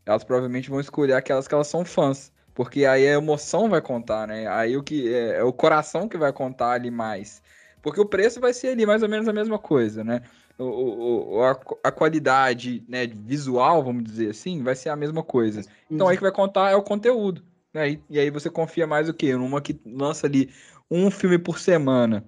[0.04, 2.32] elas provavelmente vão escolher aquelas que elas são fãs.
[2.54, 4.46] Porque aí a emoção vai contar, né?
[4.46, 7.42] Aí o que é, é o coração que vai contar ali mais.
[7.82, 10.22] Porque o preço vai ser ali mais ou menos a mesma coisa, né?
[10.56, 15.62] O, o, a, a, qualidade né, visual, vamos dizer assim, vai ser a mesma coisa.
[15.90, 17.42] Então aí que vai contar é o conteúdo.
[17.72, 17.90] Né?
[17.90, 19.36] E, e aí você confia mais o quê?
[19.36, 20.48] Numa que lança ali
[20.88, 22.24] um filme por semana,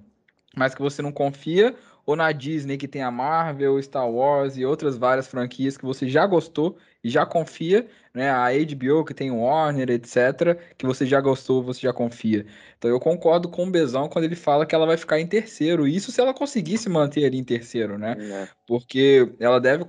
[0.57, 1.73] mas que você não confia,
[2.07, 6.09] ou na Disney que tem a Marvel, Star Wars e outras várias franquias que você
[6.09, 8.31] já gostou e já confia, né?
[8.31, 12.47] A HBO que tem o Warner, etc, que você já gostou, você já confia.
[12.79, 15.87] Então eu concordo com o Bezão quando ele fala que ela vai ficar em terceiro,
[15.87, 18.17] isso se ela conseguir se manter ali em terceiro, né?
[18.19, 18.49] É.
[18.67, 19.85] Porque ela deve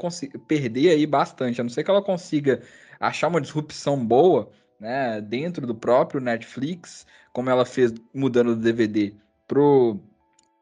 [0.47, 2.61] perder aí bastante, a não ser que ela consiga
[2.99, 9.13] achar uma disrupção boa, né, dentro do próprio Netflix, como ela fez mudando do DVD
[9.47, 9.99] pro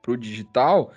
[0.01, 0.93] pro digital,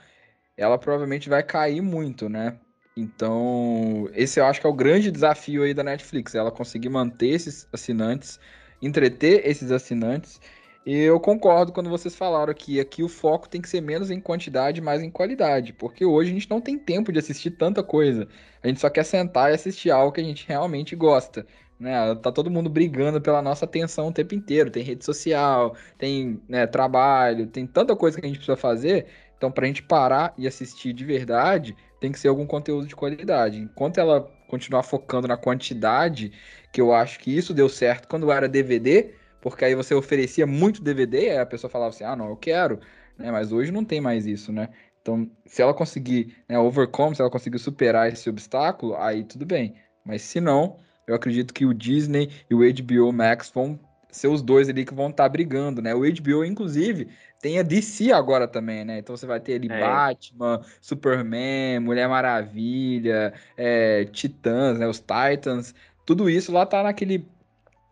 [0.59, 2.59] ela provavelmente vai cair muito, né?
[2.97, 7.29] Então, esse eu acho que é o grande desafio aí da Netflix, ela conseguir manter
[7.29, 8.41] esses assinantes,
[8.83, 10.41] entreter esses assinantes.
[10.85, 14.21] E eu concordo quando vocês falaram que aqui o foco tem que ser menos em
[14.21, 18.27] quantidade, mais em qualidade, porque hoje a gente não tem tempo de assistir tanta coisa.
[18.63, 21.47] A gente só quer sentar e assistir algo que a gente realmente gosta.
[21.79, 21.93] Né?
[22.17, 24.71] Tá todo mundo brigando pela nossa atenção o tempo inteiro.
[24.71, 29.07] Tem rede social, tem né, trabalho, tem tanta coisa que a gente precisa fazer
[29.39, 32.97] então, para a gente parar e assistir de verdade, tem que ser algum conteúdo de
[32.97, 33.59] qualidade.
[33.59, 36.33] Enquanto ela continuar focando na quantidade,
[36.73, 40.83] que eu acho que isso deu certo quando era DVD, porque aí você oferecia muito
[40.83, 42.81] DVD, aí a pessoa falava assim, ah, não, eu quero,
[43.17, 43.31] né?
[43.31, 44.69] Mas hoje não tem mais isso, né?
[45.01, 49.77] Então, se ela conseguir né, overcome, se ela conseguir superar esse obstáculo, aí tudo bem.
[50.05, 53.79] Mas se não, eu acredito que o Disney e o HBO Max vão
[54.11, 55.95] ser os dois ali que vão estar tá brigando, né?
[55.95, 57.09] O HBO, inclusive,
[57.41, 58.99] tem a DC agora também, né?
[58.99, 59.81] Então você vai ter ali é.
[59.81, 64.87] Batman, Superman, Mulher Maravilha, é, Titãs, né?
[64.87, 67.27] Os Titans, tudo isso lá tá naquele.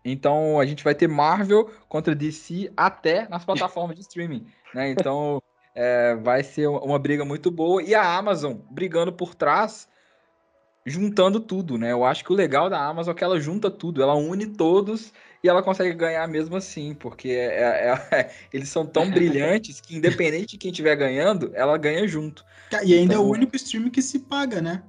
[0.05, 4.91] Então a gente vai ter Marvel contra DC até nas plataformas de streaming, né?
[4.91, 5.43] Então
[5.75, 9.89] é, vai ser uma briga muito boa e a Amazon brigando por trás
[10.87, 11.93] juntando tudo, né?
[11.93, 15.13] Eu acho que o legal da Amazon é que ela junta tudo, ela une todos
[15.47, 19.97] e ela consegue ganhar mesmo assim, porque é, é, é, eles são tão brilhantes que,
[19.97, 22.45] independente de quem estiver ganhando, ela ganha junto.
[22.85, 24.83] E ainda então, é o então, único stream que se paga, né?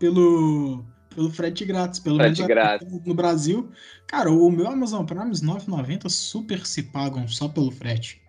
[0.00, 0.84] Pelo,
[1.14, 2.88] pelo frete grátis, pelo frete grátis.
[3.06, 3.70] no Brasil.
[4.08, 8.20] Cara, o meu Amazon Prime, os 9,90 super se pagam só pelo frete.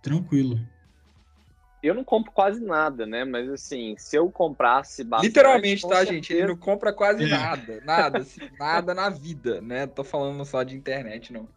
[0.00, 0.60] Tranquilo
[1.82, 3.24] eu não compro quase nada, né?
[3.24, 5.28] Mas assim, se eu comprasse bastante.
[5.28, 6.12] Literalmente, tá, certeza...
[6.12, 6.32] gente?
[6.32, 7.80] Ele não compra quase nada.
[7.84, 9.86] Nada, assim, nada na vida, né?
[9.86, 11.48] Tô falando só de internet, não.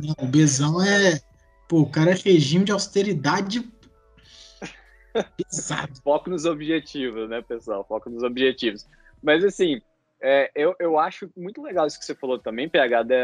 [0.00, 1.20] não o Bezão é.
[1.68, 3.68] Pô, o cara é regime de austeridade.
[5.36, 5.92] Pesado.
[6.02, 7.84] Foco nos objetivos, né, pessoal?
[7.88, 8.86] Foco nos objetivos.
[9.22, 9.80] Mas assim,
[10.20, 13.14] é, eu, eu acho muito legal isso que você falou também, PH, de,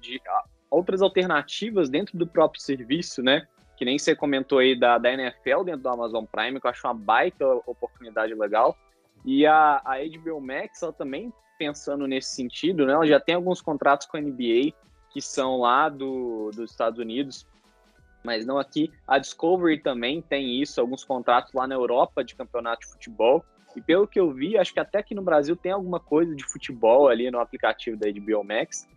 [0.00, 0.22] de
[0.70, 3.46] outras alternativas dentro do próprio serviço, né?
[3.76, 6.86] Que nem você comentou aí da, da NFL dentro do Amazon Prime, que eu acho
[6.86, 8.76] uma baita oportunidade legal.
[9.24, 12.92] E a, a HBO Max, ela também pensando nesse sentido, né?
[12.92, 14.72] Ela já tem alguns contratos com a NBA
[15.10, 17.46] que são lá do, dos Estados Unidos,
[18.22, 18.92] mas não aqui.
[19.06, 23.44] A Discovery também tem isso, alguns contratos lá na Europa de campeonato de futebol.
[23.74, 26.44] E pelo que eu vi, acho que até aqui no Brasil tem alguma coisa de
[26.44, 28.88] futebol ali no aplicativo da HBO Max.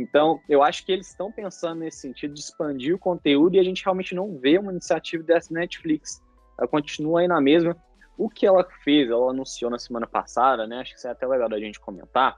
[0.00, 3.64] Então, eu acho que eles estão pensando nesse sentido de expandir o conteúdo e a
[3.64, 6.22] gente realmente não vê uma iniciativa dessa Netflix.
[6.56, 7.76] Ela continua aí na mesma.
[8.16, 10.80] O que ela fez, ela anunciou na semana passada, né?
[10.80, 12.36] Acho que isso é até legal da gente comentar.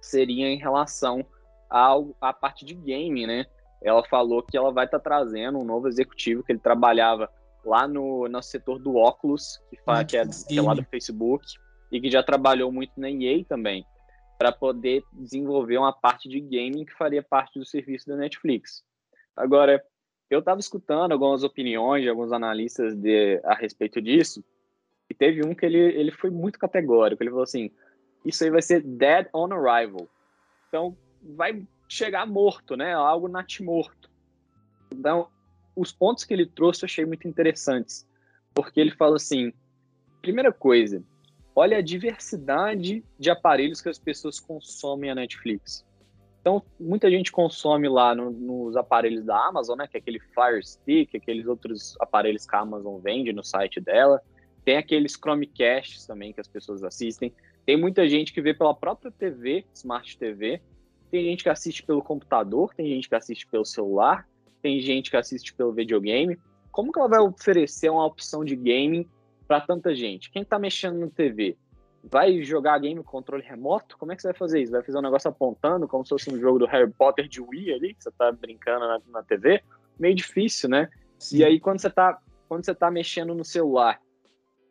[0.00, 1.24] Seria em relação
[1.68, 3.44] ao, à parte de game, né?
[3.82, 7.28] Ela falou que ela vai estar tá trazendo um novo executivo que ele trabalhava
[7.64, 11.44] lá no, no setor do óculos, que, que, é, que é lá do Facebook,
[11.90, 13.84] e que já trabalhou muito na EA também,
[14.42, 18.82] para poder desenvolver uma parte de gaming que faria parte do serviço da Netflix.
[19.36, 19.80] Agora,
[20.28, 24.44] eu estava escutando algumas opiniões de alguns analistas de, a respeito disso,
[25.08, 27.22] e teve um que ele, ele foi muito categórico.
[27.22, 27.70] Ele falou assim:
[28.24, 30.08] Isso aí vai ser dead on arrival.
[30.66, 32.94] Então, vai chegar morto, né?
[32.94, 34.10] Algo natimorto.
[34.90, 35.28] Então,
[35.76, 38.08] os pontos que ele trouxe eu achei muito interessantes.
[38.52, 39.52] Porque ele fala assim:
[40.20, 41.00] primeira coisa,
[41.54, 45.84] olha a diversidade de aparelhos que as pessoas consomem a Netflix.
[46.40, 49.86] Então, muita gente consome lá no, nos aparelhos da Amazon, né?
[49.86, 54.20] Que é aquele Fire Stick, aqueles outros aparelhos que a Amazon vende no site dela.
[54.64, 57.32] Tem aqueles Chromecasts também que as pessoas assistem.
[57.64, 60.60] Tem muita gente que vê pela própria TV, Smart TV.
[61.12, 64.26] Tem gente que assiste pelo computador, tem gente que assiste pelo celular,
[64.60, 66.36] tem gente que assiste pelo videogame.
[66.72, 69.06] Como que ela vai oferecer uma opção de gaming
[69.52, 70.30] para tanta gente?
[70.30, 71.58] Quem está mexendo no TV?
[72.02, 73.98] Vai jogar game controle remoto?
[73.98, 74.72] Como é que você vai fazer isso?
[74.72, 77.74] Vai fazer um negócio apontando, como se fosse um jogo do Harry Potter de Wii
[77.74, 79.62] ali, que você está brincando na, na, TV?
[80.00, 80.88] Meio difícil, né?
[81.18, 81.36] Sim.
[81.36, 84.00] E aí, quando você está quando você tá mexendo no celular,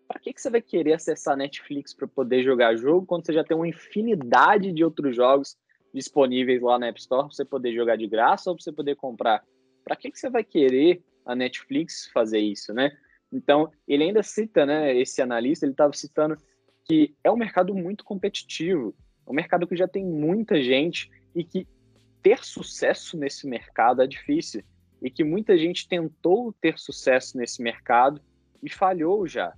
[0.08, 3.44] para que, que você vai querer acessar Netflix para poder jogar jogo quando você já
[3.44, 5.56] tem uma infinidade de outros jogos
[5.94, 8.96] disponíveis lá na App Store para você poder jogar de graça ou para você poder
[8.96, 9.44] comprar?
[9.84, 12.92] Para que, que você vai querer a Netflix fazer isso, né?
[13.32, 16.36] Então, ele ainda cita, né, esse analista, ele estava citando
[16.86, 18.94] que é um mercado muito competitivo,
[19.26, 21.68] é um mercado que já tem muita gente e que
[22.22, 24.64] ter sucesso nesse mercado é difícil
[25.02, 28.22] e que muita gente tentou ter sucesso nesse mercado
[28.62, 29.54] e falhou já.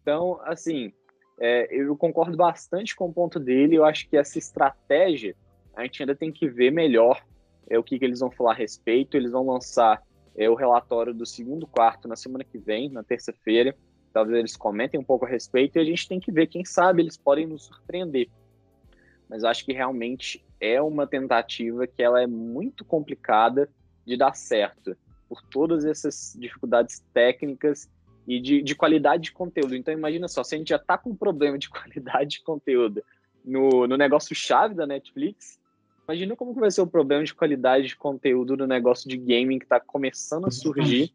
[0.00, 0.92] Então, assim,
[1.40, 3.74] é, eu concordo bastante com o ponto dele.
[3.74, 5.34] Eu acho que essa estratégia
[5.74, 7.20] a gente ainda tem que ver melhor
[7.68, 9.16] é, o que, que eles vão falar a respeito.
[9.16, 10.00] Eles vão lançar
[10.36, 13.74] é, o relatório do segundo quarto na semana que vem, na terça-feira.
[14.12, 16.46] Talvez eles comentem um pouco a respeito e a gente tem que ver.
[16.46, 18.28] Quem sabe eles podem nos surpreender.
[19.28, 23.68] Mas acho que realmente é uma tentativa que ela é muito complicada
[24.06, 24.96] de dar certo
[25.28, 27.90] por todas essas dificuldades técnicas
[28.26, 29.74] e de, de qualidade de conteúdo.
[29.74, 33.02] Então, imagina só, se a gente já está com um problema de qualidade de conteúdo
[33.44, 35.58] no, no negócio-chave da Netflix,
[36.06, 39.58] imagina como que vai ser o problema de qualidade de conteúdo no negócio de gaming
[39.58, 41.12] que está começando a surgir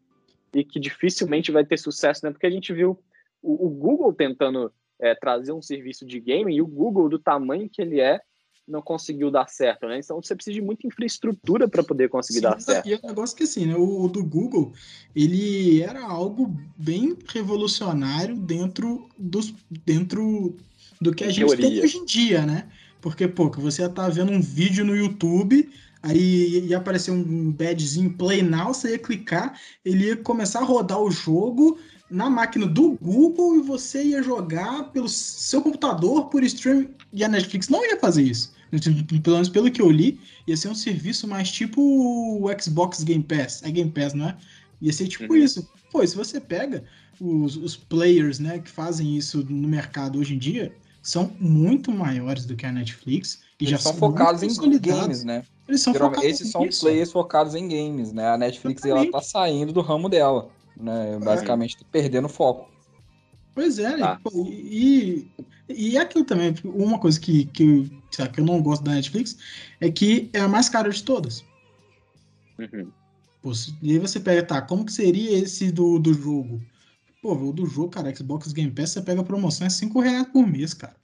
[0.54, 2.32] e que dificilmente vai ter sucesso, né?
[2.32, 3.00] Porque a gente viu
[3.42, 7.70] o, o Google tentando é, trazer um serviço de gaming e o Google, do tamanho
[7.70, 8.20] que ele é,
[8.68, 10.00] não conseguiu dar certo, né?
[10.00, 12.88] Então você precisa de muita infraestrutura para poder conseguir Sim, dar certo.
[12.88, 13.76] E é um negócio que assim, né?
[13.76, 14.74] O, o, do Google,
[15.16, 20.56] ele era algo bem revolucionário dentro dos dentro
[21.00, 21.70] do que a gente Teoria.
[21.70, 22.70] tem hoje em dia, né?
[23.02, 25.70] Porque, pô, que você tá vendo um vídeo no YouTube,
[26.04, 31.00] aí ia aparecer um badzinho Play Now, você ia clicar, ele ia começar a rodar
[31.00, 31.80] o jogo
[32.10, 36.90] na máquina do Google e você ia jogar pelo seu computador por streaming.
[37.12, 38.54] E a Netflix não ia fazer isso.
[39.24, 43.24] Pelo menos pelo que eu li, ia ser um serviço mais tipo o Xbox Game
[43.24, 43.64] Pass.
[43.64, 44.38] É Game Pass, não é?
[44.82, 45.40] Ia ser tipo uhum.
[45.40, 45.68] isso.
[45.92, 46.84] Pô, se você pega
[47.20, 52.46] os, os players né, que fazem isso no mercado hoje em dia, são muito maiores
[52.46, 53.42] do que a Netflix.
[53.60, 55.44] E Eles já são focados em games, né?
[55.68, 56.82] Eles são focados Esses são isso.
[56.82, 58.30] players focados em games, né?
[58.30, 61.18] A Netflix ela tá saindo do ramo dela, né?
[61.20, 61.86] Basicamente é.
[61.92, 62.70] perdendo foco.
[63.54, 64.20] Pois é, tá.
[64.34, 65.28] e,
[65.68, 69.38] e aquilo também, uma coisa que, que, sabe, que eu não gosto da Netflix
[69.82, 71.44] é que é a mais cara de todas.
[72.58, 72.90] Uhum.
[73.42, 76.62] Pô, e aí você pega, tá, como que seria esse do, do jogo?
[77.22, 80.28] Pô, o do jogo, cara, Xbox Game Pass, você pega a promoção, é 5 reais
[80.34, 80.96] por mês, cara.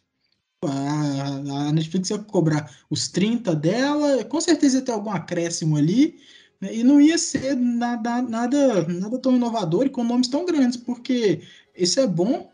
[0.64, 6.20] A, a Netflix ia cobrar os 30 dela, com certeza ia ter algum acréscimo ali,
[6.60, 10.76] né, e não ia ser nada, nada, nada tão inovador e com nomes tão grandes,
[10.78, 11.42] porque
[11.76, 12.50] isso é bom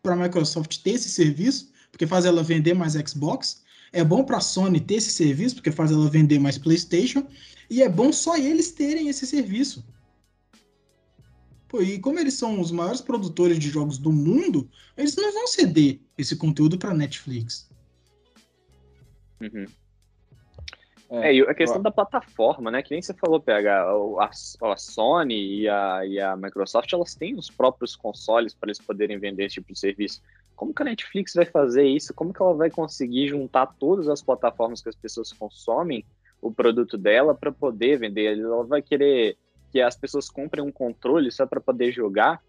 [0.00, 3.62] para a Microsoft ter esse serviço, porque faz ela vender mais Xbox.
[3.92, 7.26] É bom para a Sony ter esse serviço, porque faz ela vender mais PlayStation.
[7.68, 9.84] E é bom só eles terem esse serviço.
[11.68, 15.46] Pô, e como eles são os maiores produtores de jogos do mundo, eles não vão
[15.46, 17.68] ceder esse conteúdo para Netflix.
[19.40, 19.66] Uhum.
[21.10, 22.82] É, é, e a questão da plataforma, né?
[22.82, 24.30] Que nem você falou, PH, a,
[24.72, 29.18] a Sony e a, e a Microsoft, elas têm os próprios consoles para eles poderem
[29.18, 30.22] vender esse tipo de serviço.
[30.54, 32.12] Como que a Netflix vai fazer isso?
[32.12, 36.04] Como que ela vai conseguir juntar todas as plataformas que as pessoas consomem
[36.42, 38.38] o produto dela para poder vender?
[38.38, 39.38] Ela vai querer
[39.70, 42.40] que as pessoas comprem um controle só para poder jogar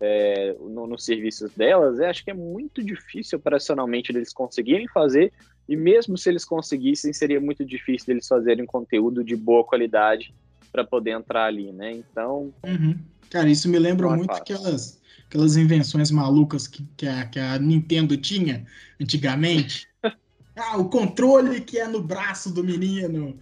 [0.00, 1.98] é, nos no serviços delas?
[1.98, 5.32] Eu acho que é muito difícil operacionalmente eles conseguirem fazer
[5.68, 10.34] e mesmo se eles conseguissem, seria muito difícil eles fazerem conteúdo de boa qualidade
[10.72, 11.92] para poder entrar ali, né?
[11.92, 12.52] Então.
[12.64, 12.98] Uhum.
[13.30, 17.58] Cara, isso me lembra é muito aquelas, aquelas invenções malucas que, que, a, que a
[17.58, 18.66] Nintendo tinha
[19.00, 19.86] antigamente.
[20.56, 23.38] ah, o controle que é no braço do menino.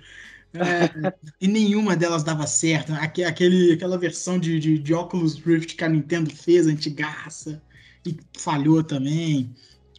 [0.55, 2.93] É, e nenhuma delas dava certo.
[2.93, 7.63] Aquele, aquela versão de, de, de Oculus Rift que a Nintendo fez, antigaça,
[8.05, 9.55] e falhou também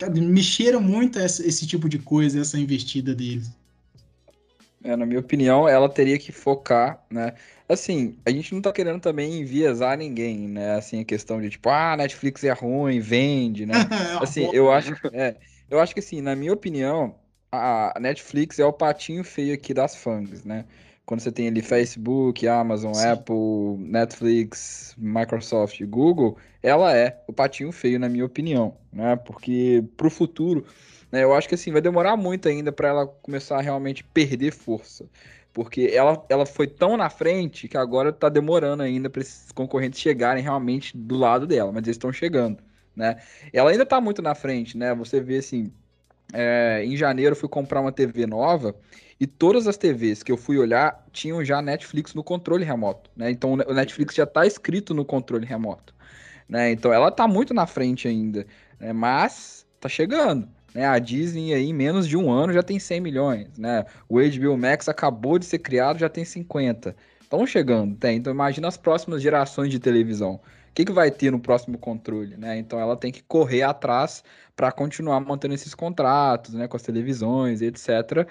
[0.09, 3.51] mexeram muito esse, esse tipo de coisa, essa investida deles.
[4.83, 7.33] É, na minha opinião, ela teria que focar, né?
[7.69, 10.75] Assim, a gente não tá querendo também enviesar ninguém, né?
[10.75, 13.73] Assim, a questão de tipo, ah, Netflix é ruim, vende, né?
[14.19, 15.35] É assim, eu acho, é,
[15.69, 17.15] eu acho que assim, na minha opinião,
[17.51, 20.65] a Netflix é o patinho feio aqui das fangs, né?
[21.05, 23.07] Quando você tem ali Facebook, Amazon, Sim.
[23.07, 29.17] Apple, Netflix, Microsoft, Google, ela é o patinho feio, na minha opinião, né?
[29.17, 30.65] Porque pro futuro,
[31.11, 34.51] né, eu acho que assim, vai demorar muito ainda para ela começar a realmente perder
[34.53, 35.05] força.
[35.53, 39.99] Porque ela, ela foi tão na frente que agora tá demorando ainda para esses concorrentes
[39.99, 42.63] chegarem realmente do lado dela, mas eles estão chegando,
[42.95, 43.21] né?
[43.51, 44.95] Ela ainda tá muito na frente, né?
[44.95, 45.73] Você vê assim,
[46.33, 48.75] é, em janeiro eu fui comprar uma TV nova
[49.19, 53.29] e todas as TVs que eu fui olhar tinham já Netflix no controle remoto, né?
[53.29, 55.93] Então o Netflix já está escrito no controle remoto,
[56.49, 56.71] né?
[56.71, 58.45] Então ela está muito na frente ainda,
[58.79, 58.91] né?
[58.93, 60.47] mas está chegando.
[60.73, 60.85] Né?
[60.85, 63.85] A Disney aí em menos de um ano já tem 100 milhões, né?
[64.09, 66.95] O HBO Max acabou de ser criado, já tem 50.
[67.21, 68.17] Estão chegando, tem.
[68.17, 70.39] Então imagina as próximas gerações de televisão.
[70.71, 72.57] O que, que vai ter no próximo controle, né?
[72.57, 74.23] Então ela tem que correr atrás
[74.55, 78.25] para continuar mantendo esses contratos, né, com as televisões, etc,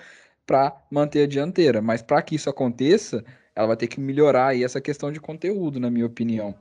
[0.47, 1.82] para manter a dianteira.
[1.82, 3.22] Mas para que isso aconteça,
[3.55, 6.55] ela vai ter que melhorar aí essa questão de conteúdo, na minha opinião.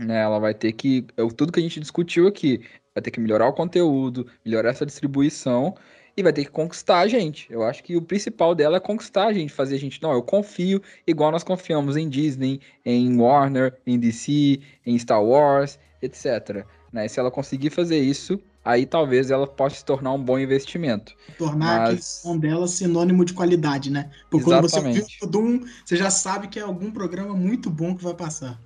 [0.00, 1.02] Né, ela vai ter que.
[1.36, 2.66] Tudo que a gente discutiu aqui.
[2.92, 5.76] Vai ter que melhorar o conteúdo, melhorar essa distribuição
[6.16, 7.46] e vai ter que conquistar a gente.
[7.50, 10.22] Eu acho que o principal dela é conquistar a gente, fazer a gente, não, eu
[10.22, 16.64] confio, igual nós confiamos em Disney, em Warner, em DC, em Star Wars, etc.
[16.92, 17.08] Né?
[17.08, 21.14] Se ela conseguir fazer isso, aí talvez ela possa se tornar um bom investimento.
[21.36, 22.22] Tornar Mas...
[22.24, 24.10] a dela sinônimo de qualidade, né?
[24.30, 24.72] Porque Exatamente.
[24.72, 28.04] quando você viu o Doom, você já sabe que é algum programa muito bom que
[28.04, 28.60] vai passar.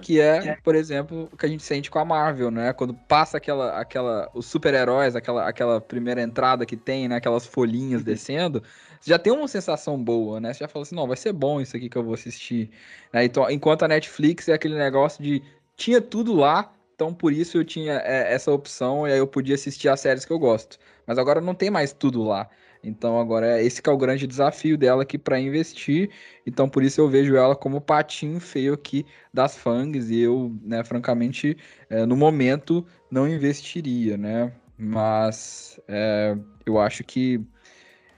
[0.00, 2.72] Que é, por exemplo, o que a gente sente com a Marvel, né?
[2.72, 7.16] Quando passa aquela, aquela, os super-heróis, aquela, aquela primeira entrada que tem, né?
[7.16, 8.62] Aquelas folhinhas descendo,
[9.00, 10.52] você já tem uma sensação boa, né?
[10.52, 12.70] Você já fala assim, não, vai ser bom isso aqui que eu vou assistir.
[13.12, 13.24] Né?
[13.24, 15.42] Então, enquanto a Netflix é aquele negócio de
[15.76, 19.54] tinha tudo lá, então, por isso eu tinha é, essa opção e aí eu podia
[19.54, 20.78] assistir as séries que eu gosto.
[21.06, 22.50] Mas agora não tem mais tudo lá.
[22.82, 26.10] Então, agora é esse que é o grande desafio dela aqui para investir.
[26.46, 30.10] Então, por isso eu vejo ela como patinho feio aqui das fangs.
[30.10, 31.56] E eu, né, francamente,
[31.88, 34.52] é, no momento não investiria, né?
[34.78, 37.40] Mas é, eu acho que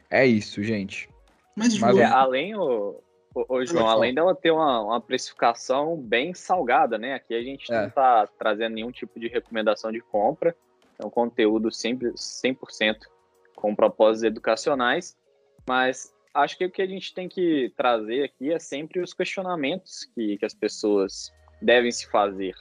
[0.08, 1.08] é isso, gente.
[1.56, 3.02] Mas, Mas é, além o,
[3.34, 7.14] Ô, João, além dela ter uma, uma, precificação bem salgada, né?
[7.14, 7.80] Aqui a gente é.
[7.80, 10.54] não está trazendo nenhum tipo de recomendação de compra.
[10.98, 13.06] É um conteúdo sempre 100%
[13.54, 15.16] com propósitos educacionais.
[15.66, 20.06] Mas acho que o que a gente tem que trazer aqui é sempre os questionamentos
[20.14, 22.54] que, que as pessoas devem se fazer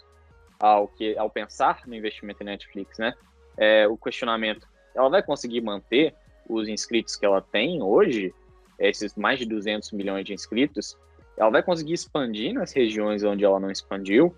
[0.60, 3.14] ao, que, ao pensar no investimento em Netflix, né?
[3.58, 6.14] É, o questionamento, ela vai conseguir manter
[6.48, 8.34] os inscritos que ela tem hoje
[8.80, 10.98] esses mais de 200 milhões de inscritos,
[11.38, 14.36] ela vai conseguir expandir nas regiões onde ela não expandiu,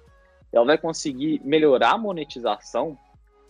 [0.51, 2.97] ela vai conseguir melhorar a monetização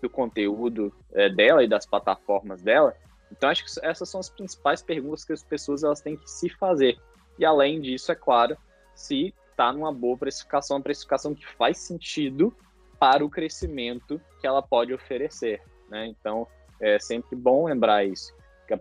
[0.03, 2.93] do conteúdo é, dela e das plataformas dela.
[3.31, 6.49] Então, acho que essas são as principais perguntas que as pessoas elas têm que se
[6.49, 6.99] fazer.
[7.39, 8.55] E além disso, é claro,
[8.93, 12.53] se está numa boa precificação, uma precificação que faz sentido
[12.99, 15.61] para o crescimento que ela pode oferecer.
[15.89, 16.07] Né?
[16.07, 16.45] Então,
[16.79, 18.35] é sempre bom lembrar isso
[18.67, 18.77] que a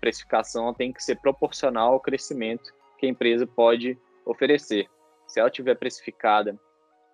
[0.00, 4.88] precificação tem que ser proporcional ao crescimento que a empresa pode oferecer.
[5.26, 6.58] Se ela tiver precificada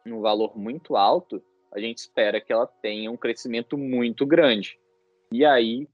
[0.05, 1.43] num valor muito alto,
[1.77, 4.79] a gente espera que ela tenha um crescimento muito grande.
[5.31, 5.87] E aí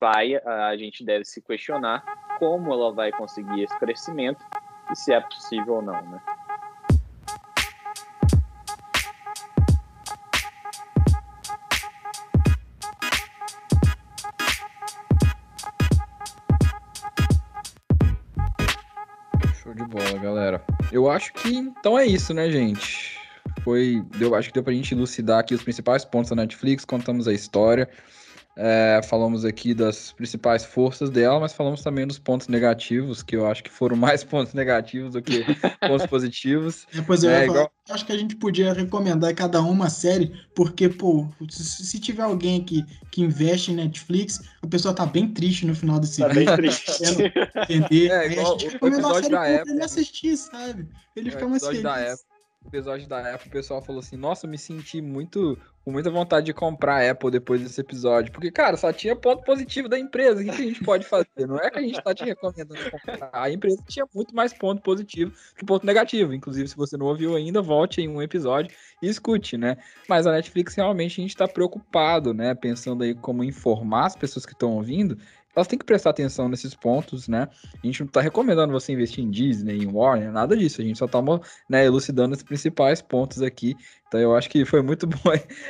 [0.00, 2.02] vai, a gente deve se questionar
[2.40, 4.44] como ela vai conseguir esse crescimento
[4.90, 6.20] e se é possível ou não, né?
[19.62, 20.64] Show de bola, galera.
[20.90, 23.07] Eu acho que então é isso, né, gente?
[23.62, 27.28] Foi, deu, acho que deu pra gente elucidar aqui os principais pontos da Netflix, contamos
[27.28, 27.88] a história.
[28.60, 33.46] É, falamos aqui das principais forças dela, mas falamos também dos pontos negativos, que eu
[33.46, 35.44] acho que foram mais pontos negativos do que
[35.80, 36.84] pontos positivos.
[36.92, 37.70] É, pois eu, é, igual...
[37.88, 42.64] acho que a gente podia recomendar cada uma série, porque, pô, se, se, tiver alguém
[42.64, 46.46] que, que investe em Netflix, a pessoa tá bem triste no final desse tá vídeo.
[46.46, 47.04] Bem triste.
[47.68, 48.10] Entender.
[48.10, 50.88] É, igual, a gente recomenda a série pra ele assistir, sabe?
[51.14, 51.82] Ele é, fica mais feliz.
[51.82, 52.27] Da Apple
[52.68, 56.52] episódio da Apple, o pessoal falou assim: Nossa, me senti muito com muita vontade de
[56.52, 58.30] comprar a Apple depois desse episódio.
[58.30, 60.42] Porque, cara, só tinha ponto positivo da empresa.
[60.42, 61.46] O que, a gente pode fazer?
[61.46, 63.30] Não é que a gente tá te recomendando comprar.
[63.32, 66.34] A empresa tinha muito mais ponto positivo que ponto negativo.
[66.34, 68.70] Inclusive, se você não ouviu ainda, volte em um episódio
[69.02, 69.78] e escute, né?
[70.06, 72.54] Mas a Netflix realmente a gente está preocupado, né?
[72.54, 75.16] Pensando aí como informar as pessoas que estão ouvindo
[75.58, 77.48] elas têm que prestar atenção nesses pontos, né?
[77.82, 80.80] A gente não está recomendando você investir em Disney, em Warner, nada disso.
[80.80, 81.20] A gente só está
[81.68, 83.74] né, elucidando os principais pontos aqui.
[84.06, 85.18] Então eu acho que foi muito bom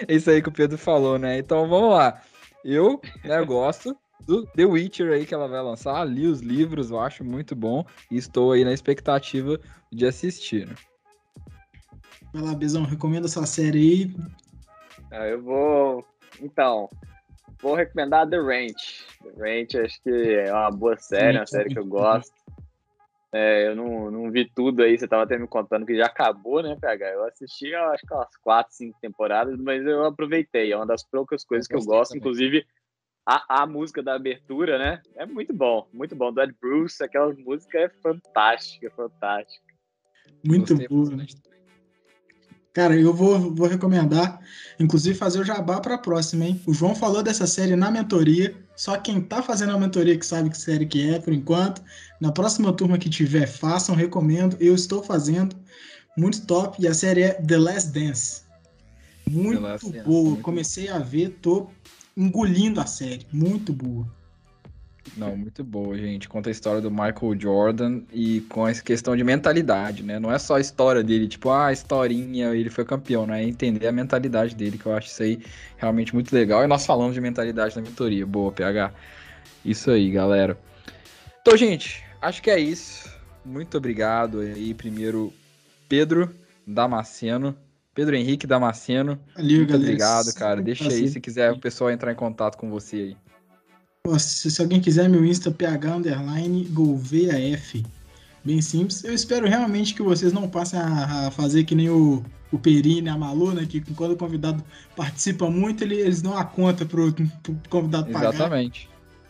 [0.09, 1.39] isso aí que o Pedro falou, né?
[1.39, 2.21] Então vamos lá.
[2.65, 6.05] Eu né, gosto do The Witcher aí que ela vai lançar.
[6.05, 7.85] Li os livros, eu acho muito bom.
[8.11, 9.59] E estou aí na expectativa
[9.91, 10.69] de assistir.
[12.33, 14.17] Vai lá, Bezão, recomenda essa série aí.
[15.11, 16.05] Ah, eu vou.
[16.43, 16.89] Então,
[17.61, 19.07] vou recomendar The Ranch.
[19.23, 22.33] The Ranch acho que é uma boa série, Sim, uma série que eu gosto.
[23.31, 26.63] É, eu não, não vi tudo aí, você tava até me contando que já acabou,
[26.63, 27.11] né, PH?
[27.11, 30.73] Eu assisti, eu acho que umas quatro, cinco temporadas, mas eu aproveitei.
[30.73, 32.21] É uma das poucas coisas eu que eu gosto, também.
[32.21, 32.67] inclusive
[33.27, 35.03] a, a música da abertura, né?
[35.15, 36.33] É muito bom, muito bom.
[36.33, 39.75] Do Ed Bruce, aquela música é fantástica, fantástica.
[40.43, 41.11] Muito boa.
[42.79, 44.41] Cara, eu vou, vou recomendar,
[44.79, 46.63] inclusive, fazer o jabá para a próxima, hein?
[46.65, 48.55] O João falou dessa série na mentoria.
[48.77, 51.83] Só quem tá fazendo a mentoria que sabe que série que é, por enquanto.
[52.21, 54.57] Na próxima turma que tiver, façam, recomendo.
[54.61, 55.57] Eu estou fazendo.
[56.17, 56.81] Muito top.
[56.81, 58.43] E a série é The Last Dance.
[59.29, 60.31] Muito boa.
[60.31, 61.67] Dance, Comecei a ver, tô
[62.17, 63.27] engolindo a série.
[63.33, 64.07] Muito boa.
[65.17, 66.29] Não, muito boa, gente.
[66.29, 70.19] Conta a história do Michael Jordan e com essa questão de mentalidade, né?
[70.19, 73.43] Não é só a história dele, tipo, ah, a historinha, ele foi campeão, né?
[73.43, 75.41] É entender a mentalidade dele, que eu acho isso aí
[75.77, 76.65] realmente muito legal.
[76.65, 78.27] E nós falamos de mentalidade na mentoria.
[78.27, 78.93] Boa, PH.
[79.65, 80.59] Isso aí, galera.
[81.41, 83.09] Então, gente, acho que é isso.
[83.45, 85.33] Muito obrigado aí, primeiro,
[85.89, 86.35] Pedro
[86.67, 87.57] Damasceno.
[87.95, 89.19] Pedro Henrique Damasceno.
[89.35, 89.85] Valeu, muito galera.
[89.85, 90.63] obrigado, cara.
[90.63, 93.17] Deixa aí se quiser o pessoal entrar em contato com você aí.
[94.19, 97.85] Se, se, alguém quiser, meu Insta ph underline golveaf.
[98.45, 99.03] Bem simples.
[99.03, 103.09] Eu espero realmente que vocês não passem a, a fazer que nem o, o Perini,
[103.09, 103.67] a Malu, né?
[103.67, 104.63] Que quando o convidado
[104.97, 108.33] participa muito, ele, eles dão a conta pro, pro convidado pagar.
[108.33, 108.89] Exatamente.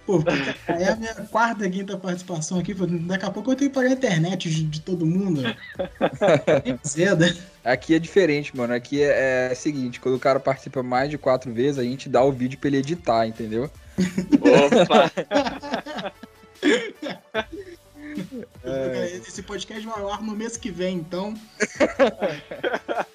[0.09, 0.25] Pô,
[0.69, 2.73] é a minha quarta, quinta participação aqui.
[2.73, 5.43] Daqui a pouco eu tenho que pagar a internet de, de todo mundo.
[6.89, 7.37] Zeda.
[7.63, 8.73] Aqui é diferente, mano.
[8.73, 12.09] Aqui é, é o seguinte: quando o cara participa mais de quatro vezes, a gente
[12.09, 13.71] dá o vídeo pra ele editar, entendeu?
[14.41, 15.13] Opa!
[18.65, 19.17] É.
[19.17, 21.35] Esse podcast vai ao ar no mês que vem, então.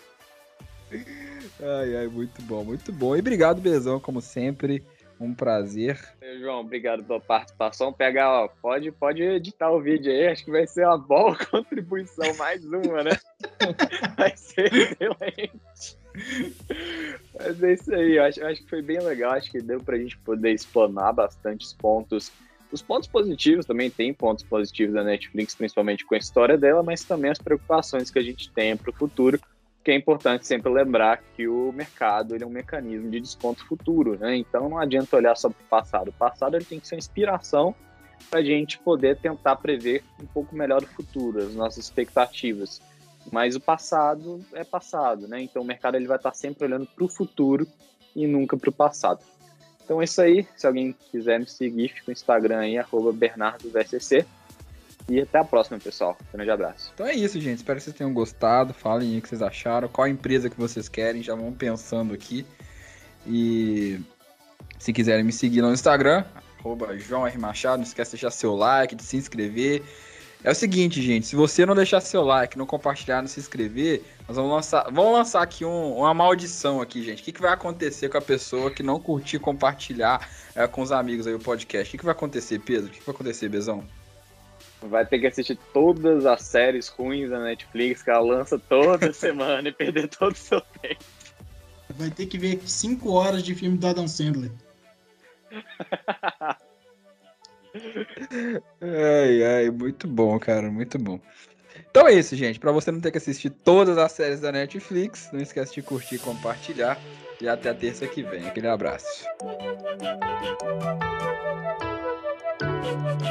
[1.61, 3.13] ai, ai, muito bom, muito bom.
[3.13, 4.81] E obrigado, Bezão, como sempre.
[5.23, 5.97] Um prazer.
[6.41, 7.93] João, obrigado pela participação.
[7.93, 12.35] Pega, ó, pode, pode editar o vídeo aí, acho que vai ser uma boa contribuição,
[12.35, 13.11] mais uma, né?
[14.17, 15.97] vai ser excelente.
[17.39, 20.17] Mas é isso aí, acho, acho que foi bem legal, acho que deu pra gente
[20.17, 22.29] poder explanar bastante os pontos.
[22.69, 27.05] Os pontos positivos também tem pontos positivos da Netflix, principalmente com a história dela, mas
[27.05, 29.39] também as preocupações que a gente tem para o futuro,
[29.83, 34.17] que é importante sempre lembrar que o mercado ele é um mecanismo de desconto futuro,
[34.17, 34.37] né?
[34.37, 36.07] Então não adianta olhar só para o passado.
[36.07, 37.75] O passado ele tem que ser inspiração
[38.29, 42.81] para a gente poder tentar prever um pouco melhor o futuro, as nossas expectativas.
[43.31, 45.41] Mas o passado é passado, né?
[45.41, 47.67] Então o mercado ele vai estar sempre olhando para o futuro
[48.15, 49.19] e nunca para o passado.
[49.83, 50.47] Então é isso aí.
[50.55, 52.75] Se alguém quiser me seguir, fica no Instagram aí,
[53.13, 54.25] BernardoVSC.
[55.09, 56.17] E até a próxima, pessoal.
[56.29, 56.91] Um grande abraço.
[56.93, 57.57] Então é isso, gente.
[57.57, 58.73] Espero que vocês tenham gostado.
[58.73, 61.21] Falem o que vocês acharam, qual empresa que vocês querem.
[61.21, 62.45] Já vão pensando aqui.
[63.25, 63.99] E
[64.79, 66.25] se quiserem me seguir no Instagram,
[66.59, 67.37] arroba João R.
[67.37, 69.83] Machado, não esquece de deixar seu like, de se inscrever.
[70.43, 74.03] É o seguinte, gente, se você não deixar seu like, não compartilhar, não se inscrever,
[74.27, 77.21] nós vamos lançar, vamos lançar aqui um, uma maldição aqui, gente.
[77.21, 80.91] O que, que vai acontecer com a pessoa que não curtir compartilhar é, com os
[80.91, 81.87] amigos aí o podcast?
[81.87, 82.87] O que, que vai acontecer, Pedro?
[82.87, 83.85] O que, que vai acontecer, Bezão?
[84.89, 89.69] Vai ter que assistir todas as séries ruins da Netflix que ela lança toda semana
[89.69, 91.03] e perder todo o seu tempo.
[91.89, 94.51] Vai ter que ver 5 horas de filme do Adam Sandler.
[98.81, 101.19] Ai, ai, muito bom, cara, muito bom.
[101.89, 102.59] Então é isso, gente.
[102.59, 106.15] Para você não ter que assistir todas as séries da Netflix, não esquece de curtir
[106.15, 106.99] e compartilhar.
[107.41, 108.47] E até a terça que vem.
[108.47, 109.25] Aquele abraço.
[112.93, 113.21] Thank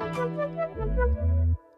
[0.00, 0.05] you.